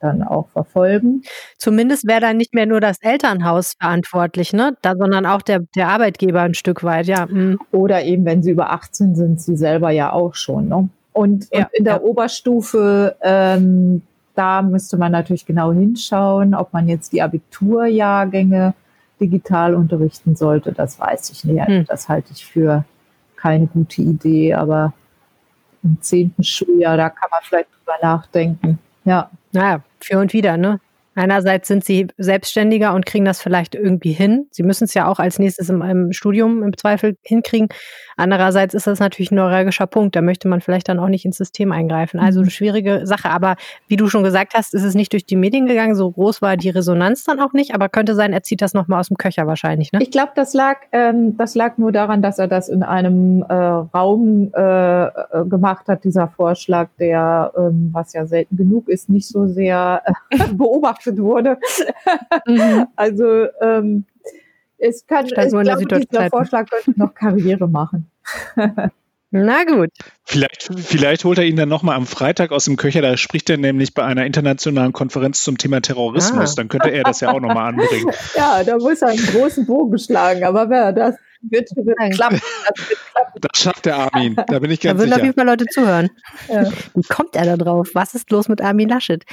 dann 0.00 0.22
auch 0.22 0.48
verfolgen. 0.48 1.22
Zumindest 1.58 2.06
wäre 2.06 2.20
dann 2.20 2.36
nicht 2.36 2.54
mehr 2.54 2.66
nur 2.66 2.80
das 2.80 2.98
Elternhaus 3.00 3.74
verantwortlich, 3.78 4.52
ne? 4.52 4.76
Da, 4.82 4.94
sondern 4.96 5.26
auch 5.26 5.42
der, 5.42 5.60
der 5.74 5.88
Arbeitgeber 5.88 6.42
ein 6.42 6.54
Stück 6.54 6.84
weit, 6.84 7.06
ja. 7.06 7.26
Mhm. 7.26 7.58
Oder 7.72 8.04
eben, 8.04 8.24
wenn 8.24 8.42
sie 8.42 8.50
über 8.50 8.70
18 8.70 9.14
sind, 9.14 9.40
sie 9.40 9.56
selber 9.56 9.90
ja 9.90 10.12
auch 10.12 10.34
schon. 10.34 10.68
Ne? 10.68 10.88
Und, 11.12 11.48
ja, 11.52 11.60
und 11.60 11.74
in 11.74 11.84
der 11.84 11.94
ja. 11.94 12.00
Oberstufe, 12.02 13.16
ähm, 13.22 14.02
da 14.34 14.62
müsste 14.62 14.98
man 14.98 15.12
natürlich 15.12 15.46
genau 15.46 15.72
hinschauen, 15.72 16.54
ob 16.54 16.72
man 16.72 16.88
jetzt 16.88 17.12
die 17.12 17.22
Abiturjahrgänge 17.22 18.74
digital 19.20 19.74
unterrichten 19.74 20.36
sollte. 20.36 20.72
Das 20.72 21.00
weiß 21.00 21.30
ich 21.30 21.44
nicht. 21.44 21.66
Hm. 21.66 21.86
Das 21.86 22.08
halte 22.08 22.32
ich 22.32 22.44
für 22.44 22.84
keine 23.36 23.66
gute 23.66 24.02
Idee, 24.02 24.54
aber 24.54 24.92
im 25.82 25.98
zehnten 26.02 26.42
Schuljahr, 26.42 26.96
da 26.96 27.08
kann 27.08 27.30
man 27.30 27.40
vielleicht 27.42 27.68
drüber 27.78 27.94
nachdenken. 28.02 28.78
Ja. 29.06 29.30
Naja, 29.52 29.82
für 30.00 30.18
und 30.18 30.34
wieder, 30.34 30.58
ne? 30.58 30.80
Einerseits 31.16 31.66
sind 31.66 31.82
sie 31.82 32.08
selbstständiger 32.18 32.92
und 32.94 33.06
kriegen 33.06 33.24
das 33.24 33.40
vielleicht 33.40 33.74
irgendwie 33.74 34.12
hin. 34.12 34.46
Sie 34.50 34.62
müssen 34.62 34.84
es 34.84 34.92
ja 34.92 35.08
auch 35.08 35.18
als 35.18 35.38
nächstes 35.38 35.70
im, 35.70 35.80
im, 35.80 36.12
Studium 36.12 36.62
im 36.62 36.76
Zweifel 36.76 37.16
hinkriegen. 37.22 37.68
Andererseits 38.18 38.74
ist 38.74 38.86
das 38.86 39.00
natürlich 39.00 39.30
ein 39.30 39.36
neuralgischer 39.36 39.86
Punkt. 39.86 40.14
Da 40.14 40.20
möchte 40.20 40.46
man 40.46 40.60
vielleicht 40.60 40.90
dann 40.90 40.98
auch 40.98 41.08
nicht 41.08 41.24
ins 41.24 41.38
System 41.38 41.72
eingreifen. 41.72 42.20
Also 42.20 42.40
eine 42.40 42.46
mhm. 42.46 42.50
schwierige 42.50 43.06
Sache. 43.06 43.30
Aber 43.30 43.56
wie 43.88 43.96
du 43.96 44.08
schon 44.08 44.24
gesagt 44.24 44.52
hast, 44.54 44.74
ist 44.74 44.84
es 44.84 44.94
nicht 44.94 45.14
durch 45.14 45.24
die 45.24 45.36
Medien 45.36 45.66
gegangen. 45.66 45.94
So 45.94 46.10
groß 46.10 46.42
war 46.42 46.58
die 46.58 46.68
Resonanz 46.68 47.24
dann 47.24 47.40
auch 47.40 47.54
nicht. 47.54 47.74
Aber 47.74 47.88
könnte 47.88 48.14
sein, 48.14 48.34
er 48.34 48.42
zieht 48.42 48.60
das 48.60 48.74
nochmal 48.74 49.00
aus 49.00 49.08
dem 49.08 49.16
Köcher 49.16 49.46
wahrscheinlich. 49.46 49.92
Ne? 49.92 50.00
Ich 50.02 50.10
glaube, 50.10 50.32
das 50.34 50.52
lag, 50.52 50.76
ähm, 50.92 51.38
das 51.38 51.54
lag 51.54 51.78
nur 51.78 51.92
daran, 51.92 52.20
dass 52.20 52.38
er 52.38 52.46
das 52.46 52.68
in 52.68 52.82
einem 52.82 53.42
äh, 53.48 53.54
Raum 53.54 54.52
äh, 54.54 55.04
äh 55.06 55.10
gemacht 55.48 55.88
hat, 55.88 56.04
dieser 56.04 56.28
Vorschlag, 56.28 56.88
der, 56.98 57.52
ähm, 57.56 57.88
was 57.92 58.12
ja 58.12 58.26
selten 58.26 58.56
genug 58.56 58.88
ist, 58.88 59.08
nicht 59.08 59.28
so 59.28 59.46
sehr 59.46 60.02
äh, 60.30 60.38
beobachtet 60.52 61.05
beobachtet 61.14 61.18
wurde. 61.18 61.58
Mhm. 62.46 62.86
also 62.96 63.46
ähm, 63.60 64.04
es 64.78 65.06
kann, 65.06 65.26
ich 65.26 65.34
glaube, 65.34 65.86
dieser 65.86 66.28
Vorschlag 66.30 66.68
könnte 66.68 66.98
noch 66.98 67.14
Karriere 67.14 67.68
machen. 67.68 68.10
Na 69.30 69.64
gut. 69.64 69.90
Vielleicht, 70.24 70.70
vielleicht 70.78 71.24
holt 71.24 71.38
er 71.38 71.44
ihn 71.44 71.56
dann 71.56 71.68
nochmal 71.68 71.96
am 71.96 72.06
Freitag 72.06 72.52
aus 72.52 72.66
dem 72.66 72.76
Köcher. 72.76 73.02
Da 73.02 73.16
spricht 73.16 73.50
er 73.50 73.56
nämlich 73.56 73.92
bei 73.92 74.04
einer 74.04 74.24
internationalen 74.24 74.92
Konferenz 74.92 75.42
zum 75.42 75.58
Thema 75.58 75.80
Terrorismus. 75.80 76.52
Ah. 76.52 76.54
Dann 76.56 76.68
könnte 76.68 76.90
er 76.90 77.02
das 77.02 77.20
ja 77.20 77.32
auch 77.32 77.40
nochmal 77.40 77.72
anbringen. 77.72 78.10
Ja, 78.36 78.62
da 78.64 78.76
muss 78.76 79.02
er 79.02 79.08
einen 79.08 79.26
großen 79.26 79.66
Bogen 79.66 79.98
schlagen. 79.98 80.44
Aber 80.44 80.70
wer 80.70 80.92
das 80.92 81.16
wird, 81.42 81.70
wird 81.76 82.14
klappen. 82.14 82.40
Das, 82.66 82.88
wird 82.88 82.98
klappen. 83.12 83.40
das 83.40 83.60
schafft 83.60 83.86
der 83.86 83.96
Armin, 83.96 84.36
da 84.48 84.58
bin 84.58 84.70
ich 84.70 84.80
ganz 84.80 84.98
da 84.98 85.04
sicher. 85.04 85.10
Da 85.16 85.16
würden 85.16 85.20
auf 85.20 85.22
jeden 85.22 85.34
Fall 85.34 85.46
Leute 85.46 85.66
zuhören. 85.66 86.10
Ja. 86.48 86.72
Wie 86.94 87.02
kommt 87.02 87.36
er 87.36 87.44
da 87.44 87.56
drauf? 87.56 87.90
Was 87.94 88.14
ist 88.14 88.30
los 88.30 88.48
mit 88.48 88.60
Armin 88.60 88.88
Laschet? 88.88 89.24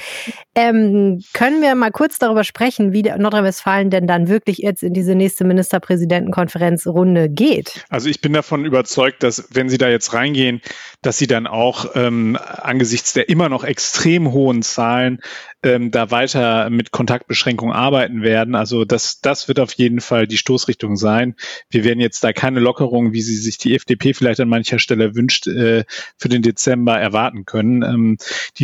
Ähm, 0.54 1.22
können 1.32 1.62
wir 1.62 1.74
mal 1.74 1.90
kurz 1.90 2.18
darüber 2.18 2.44
sprechen, 2.44 2.92
wie 2.92 3.02
Nordrhein-Westfalen 3.02 3.90
denn 3.90 4.06
dann 4.06 4.28
wirklich 4.28 4.58
jetzt 4.58 4.82
in 4.82 4.94
diese 4.94 5.14
nächste 5.14 5.44
Ministerpräsidentenkonferenzrunde 5.44 7.28
geht? 7.28 7.84
Also 7.88 8.08
ich 8.08 8.20
bin 8.20 8.32
davon 8.32 8.64
überzeugt, 8.64 9.22
dass 9.22 9.48
wenn 9.50 9.68
Sie 9.68 9.78
da 9.78 9.88
jetzt 9.88 10.12
reingehen, 10.12 10.60
dass 11.02 11.18
Sie 11.18 11.26
dann 11.26 11.46
auch 11.46 11.94
ähm, 11.94 12.38
angesichts 12.40 13.12
der 13.12 13.28
immer 13.28 13.48
noch 13.48 13.64
extrem 13.64 14.32
hohen 14.32 14.62
Zahlen 14.62 15.20
ähm, 15.64 15.90
da 15.90 16.10
weiter 16.10 16.68
mit 16.70 16.90
Kontaktbeschränkungen 16.90 17.74
arbeiten 17.74 18.22
werden. 18.22 18.54
Also 18.54 18.84
das, 18.84 19.20
das 19.20 19.48
wird 19.48 19.58
auf 19.58 19.72
jeden 19.72 20.00
Fall 20.00 20.26
die 20.26 20.36
Stoßrichtung 20.36 20.96
sein. 20.96 21.34
Wir 21.70 21.84
werden 21.84 22.00
jetzt 22.04 22.22
da 22.22 22.32
keine 22.32 22.60
Lockerung, 22.60 23.12
wie 23.12 23.22
sie 23.22 23.36
sich 23.36 23.58
die 23.58 23.74
FDP 23.74 24.14
vielleicht 24.14 24.40
an 24.40 24.48
mancher 24.48 24.78
Stelle 24.78 25.14
wünscht, 25.14 25.46
äh, 25.46 25.84
für 26.16 26.28
den 26.28 26.42
Dezember 26.42 26.98
erwarten 26.98 27.44
können. 27.44 27.82
Ähm, 27.82 28.18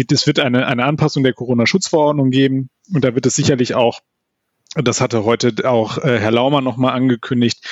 das 0.09 0.27
wird 0.27 0.39
eine, 0.39 0.67
eine 0.67 0.85
Anpassung 0.85 1.25
der 1.25 1.33
Corona-Schutzverordnung 1.33 2.31
geben 2.31 2.71
und 2.93 3.05
da 3.05 3.15
wird 3.15 3.27
es 3.27 3.35
sicherlich 3.35 3.75
auch 3.75 4.01
das 4.77 5.01
hatte 5.01 5.25
heute 5.25 5.69
auch 5.69 5.99
äh, 5.99 6.21
Herr 6.21 6.31
Laumer 6.31 6.61
nochmal 6.61 6.95
angekündigt, 6.95 7.67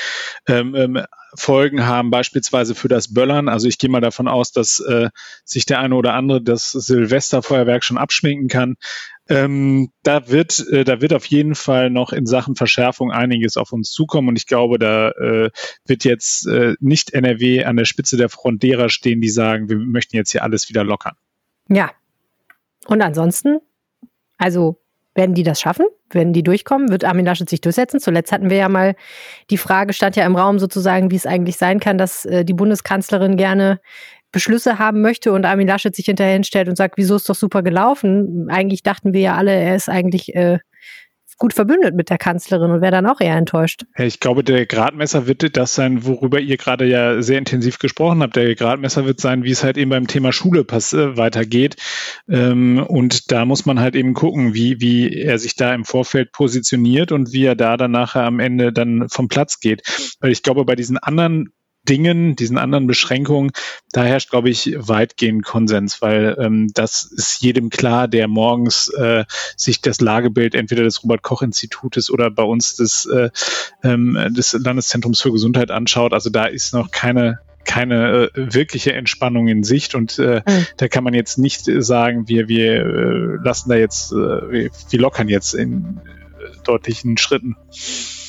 ähm, 0.48 0.74
ähm, 0.74 1.04
Folgen 1.34 1.86
haben, 1.86 2.10
beispielsweise 2.10 2.74
für 2.74 2.88
das 2.88 3.14
Böllern. 3.14 3.48
Also 3.48 3.68
ich 3.68 3.78
gehe 3.78 3.90
mal 3.90 4.00
davon 4.00 4.26
aus, 4.26 4.50
dass 4.50 4.80
äh, 4.80 5.10
sich 5.44 5.64
der 5.66 5.78
eine 5.78 5.94
oder 5.94 6.14
andere 6.14 6.42
das 6.42 6.72
Silvesterfeuerwerk 6.72 7.84
schon 7.84 7.98
abschminken 7.98 8.48
kann. 8.48 8.76
Ähm, 9.28 9.90
da 10.02 10.28
wird, 10.28 10.66
äh, 10.70 10.84
da 10.84 11.00
wird 11.00 11.12
auf 11.12 11.26
jeden 11.26 11.54
Fall 11.54 11.90
noch 11.90 12.12
in 12.12 12.26
Sachen 12.26 12.56
Verschärfung 12.56 13.12
einiges 13.12 13.56
auf 13.56 13.72
uns 13.72 13.90
zukommen 13.90 14.28
und 14.28 14.36
ich 14.36 14.46
glaube, 14.46 14.78
da 14.78 15.10
äh, 15.10 15.50
wird 15.84 16.04
jetzt 16.04 16.46
äh, 16.46 16.74
nicht 16.80 17.12
NRW 17.12 17.64
an 17.64 17.76
der 17.76 17.84
Spitze 17.84 18.16
der 18.16 18.30
Front 18.30 18.62
derer 18.62 18.88
stehen, 18.88 19.20
die 19.20 19.28
sagen, 19.28 19.68
wir 19.68 19.76
möchten 19.76 20.16
jetzt 20.16 20.32
hier 20.32 20.42
alles 20.42 20.68
wieder 20.68 20.82
lockern. 20.82 21.14
Ja. 21.68 21.90
Und 22.86 23.02
ansonsten, 23.02 23.58
also 24.38 24.80
werden 25.18 25.34
die 25.34 25.42
das 25.42 25.60
schaffen? 25.60 25.84
Werden 26.10 26.32
die 26.32 26.44
durchkommen? 26.44 26.90
Wird 26.90 27.04
Armin 27.04 27.26
Laschet 27.26 27.50
sich 27.50 27.60
durchsetzen? 27.60 27.98
Zuletzt 27.98 28.30
hatten 28.30 28.50
wir 28.50 28.56
ja 28.56 28.68
mal 28.68 28.94
die 29.50 29.58
Frage, 29.58 29.92
stand 29.92 30.14
ja 30.14 30.24
im 30.24 30.36
Raum 30.36 30.60
sozusagen, 30.60 31.10
wie 31.10 31.16
es 31.16 31.26
eigentlich 31.26 31.56
sein 31.56 31.80
kann, 31.80 31.98
dass 31.98 32.24
äh, 32.24 32.44
die 32.44 32.54
Bundeskanzlerin 32.54 33.36
gerne 33.36 33.80
Beschlüsse 34.32 34.78
haben 34.78 35.00
möchte 35.00 35.32
und 35.32 35.44
Armin 35.44 35.68
Laschet 35.68 35.94
sich 35.94 36.06
hinterher 36.06 36.34
hinstellt 36.34 36.68
und 36.68 36.76
sagt, 36.76 36.96
wieso 36.96 37.16
ist 37.16 37.28
doch 37.28 37.34
super 37.34 37.62
gelaufen? 37.62 38.48
Eigentlich 38.50 38.82
dachten 38.82 39.12
wir 39.12 39.20
ja 39.20 39.36
alle, 39.36 39.52
er 39.52 39.74
ist 39.74 39.88
eigentlich 39.88 40.34
äh, 40.34 40.58
gut 41.38 41.54
verbündet 41.54 41.94
mit 41.94 42.10
der 42.10 42.18
Kanzlerin 42.18 42.72
und 42.72 42.80
wäre 42.82 42.90
dann 42.90 43.06
auch 43.06 43.20
eher 43.20 43.36
enttäuscht. 43.36 43.84
Ich 43.96 44.18
glaube, 44.18 44.42
der 44.42 44.66
Gradmesser 44.66 45.26
wird 45.26 45.56
das 45.56 45.74
sein, 45.74 46.04
worüber 46.04 46.40
ihr 46.40 46.56
gerade 46.56 46.84
ja 46.84 47.22
sehr 47.22 47.38
intensiv 47.38 47.78
gesprochen 47.78 48.22
habt. 48.22 48.34
Der 48.36 48.54
Gradmesser 48.56 49.06
wird 49.06 49.20
sein, 49.20 49.44
wie 49.44 49.52
es 49.52 49.62
halt 49.62 49.78
eben 49.78 49.90
beim 49.90 50.08
Thema 50.08 50.32
Schule 50.32 50.60
äh, 50.60 51.16
weitergeht. 51.16 51.76
Ähm, 52.28 52.84
und 52.86 53.30
da 53.30 53.44
muss 53.44 53.66
man 53.66 53.78
halt 53.78 53.94
eben 53.94 54.14
gucken, 54.14 54.52
wie, 54.52 54.80
wie 54.80 55.14
er 55.16 55.38
sich 55.38 55.54
da 55.54 55.72
im 55.74 55.84
Vorfeld 55.84 56.32
positioniert 56.32 57.12
und 57.12 57.32
wie 57.32 57.44
er 57.44 57.54
da 57.54 57.76
dann 57.76 57.92
nachher 57.92 58.24
am 58.24 58.40
Ende 58.40 58.72
dann 58.72 59.08
vom 59.08 59.28
Platz 59.28 59.60
geht. 59.60 59.82
Weil 60.20 60.32
ich 60.32 60.42
glaube, 60.42 60.64
bei 60.64 60.74
diesen 60.74 60.98
anderen 60.98 61.52
Dingen, 61.88 62.36
diesen 62.36 62.58
anderen 62.58 62.86
Beschränkungen, 62.86 63.50
da 63.92 64.04
herrscht, 64.04 64.30
glaube 64.30 64.50
ich, 64.50 64.74
weitgehend 64.76 65.44
Konsens, 65.44 66.02
weil 66.02 66.36
ähm, 66.38 66.70
das 66.74 67.04
ist 67.04 67.42
jedem 67.42 67.70
klar, 67.70 68.08
der 68.08 68.28
morgens 68.28 68.88
äh, 68.88 69.24
sich 69.56 69.80
das 69.80 70.00
Lagebild 70.00 70.54
entweder 70.54 70.84
des 70.84 71.02
Robert-Koch-Institutes 71.02 72.10
oder 72.10 72.30
bei 72.30 72.42
uns 72.42 72.76
des, 72.76 73.06
äh, 73.06 73.30
ähm, 73.82 74.18
des 74.30 74.52
Landeszentrums 74.52 75.20
für 75.20 75.32
Gesundheit 75.32 75.70
anschaut. 75.70 76.12
Also 76.12 76.30
da 76.30 76.46
ist 76.46 76.74
noch 76.74 76.90
keine 76.90 77.40
keine 77.64 78.30
äh, 78.34 78.54
wirkliche 78.54 78.94
Entspannung 78.94 79.46
in 79.46 79.62
Sicht 79.62 79.94
und 79.94 80.18
äh, 80.18 80.40
mhm. 80.46 80.66
da 80.78 80.88
kann 80.88 81.04
man 81.04 81.12
jetzt 81.12 81.36
nicht 81.36 81.66
sagen, 81.66 82.26
wir, 82.26 82.48
wir 82.48 82.80
äh, 82.80 83.44
lassen 83.44 83.68
da 83.68 83.76
jetzt, 83.76 84.10
äh, 84.10 84.16
wir, 84.16 84.70
wir 84.88 84.98
lockern 84.98 85.28
jetzt 85.28 85.52
in 85.52 86.00
äh, 86.06 86.62
deutlichen 86.64 87.18
Schritten. 87.18 87.56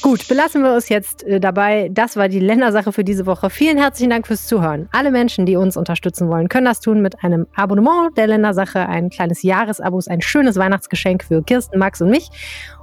Gut, 0.02 0.28
belassen 0.30 0.64
wir 0.64 0.78
es 0.78 0.88
jetzt 0.88 1.24
äh, 1.24 1.40
dabei. 1.42 1.90
Das 1.92 2.16
war 2.16 2.30
die 2.30 2.40
Ländersache 2.40 2.94
für 2.94 3.04
diese 3.04 3.26
Woche. 3.26 3.50
Vielen 3.50 3.78
herzlichen 3.78 4.10
Dank 4.10 4.28
fürs 4.28 4.48
Zuhören. 4.48 4.88
Alle 4.92 5.12
Menschen, 5.12 5.46
die 5.46 5.58
uns 5.58 5.76
unterstützen 5.76 6.30
wollen, 6.30 6.48
können 6.48 6.66
das 6.66 6.80
tun 6.80 7.02
mit 7.02 7.24
einem 7.24 7.48
Abonnement 7.54 8.16
der 8.18 8.28
Ländersache, 8.28 8.88
ein 8.88 9.10
kleines 9.10 9.44
Jahresabo, 9.44 10.00
ein 10.08 10.22
schönes 10.22 10.56
Weihnachtsgeschenk 10.56 11.24
für 11.24 11.44
Kirsten, 11.44 11.80
Max 11.80 12.02
und 12.02 12.12
mich. 12.12 12.30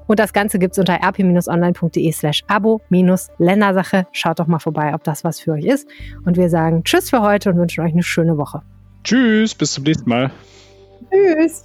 Und 0.07 0.20
das 0.20 0.33
Ganze 0.33 0.59
gibt 0.59 0.72
es 0.72 0.79
unter 0.79 1.00
rp-online.de 1.02 2.12
slash 2.12 2.44
abo-ländersache. 2.48 4.07
Schaut 4.12 4.38
doch 4.38 4.46
mal 4.46 4.59
vorbei, 4.59 4.94
ob 4.94 5.02
das 5.02 5.24
was 5.24 5.40
für 5.40 5.52
euch 5.52 5.64
ist. 5.64 5.88
Und 6.24 6.37
wir 6.37 6.50
sagen 6.50 6.85
Tschüss 6.85 7.11
für 7.11 7.22
heute 7.22 7.50
und 7.50 7.57
wünschen 7.57 7.83
euch 7.83 7.92
eine 7.92 8.02
schöne 8.02 8.37
Woche. 8.37 8.62
Tschüss, 9.05 9.55
bis 9.55 9.72
zum 9.72 9.85
nächsten 9.85 10.09
Mal. 10.09 10.31
Tschüss. 11.11 11.64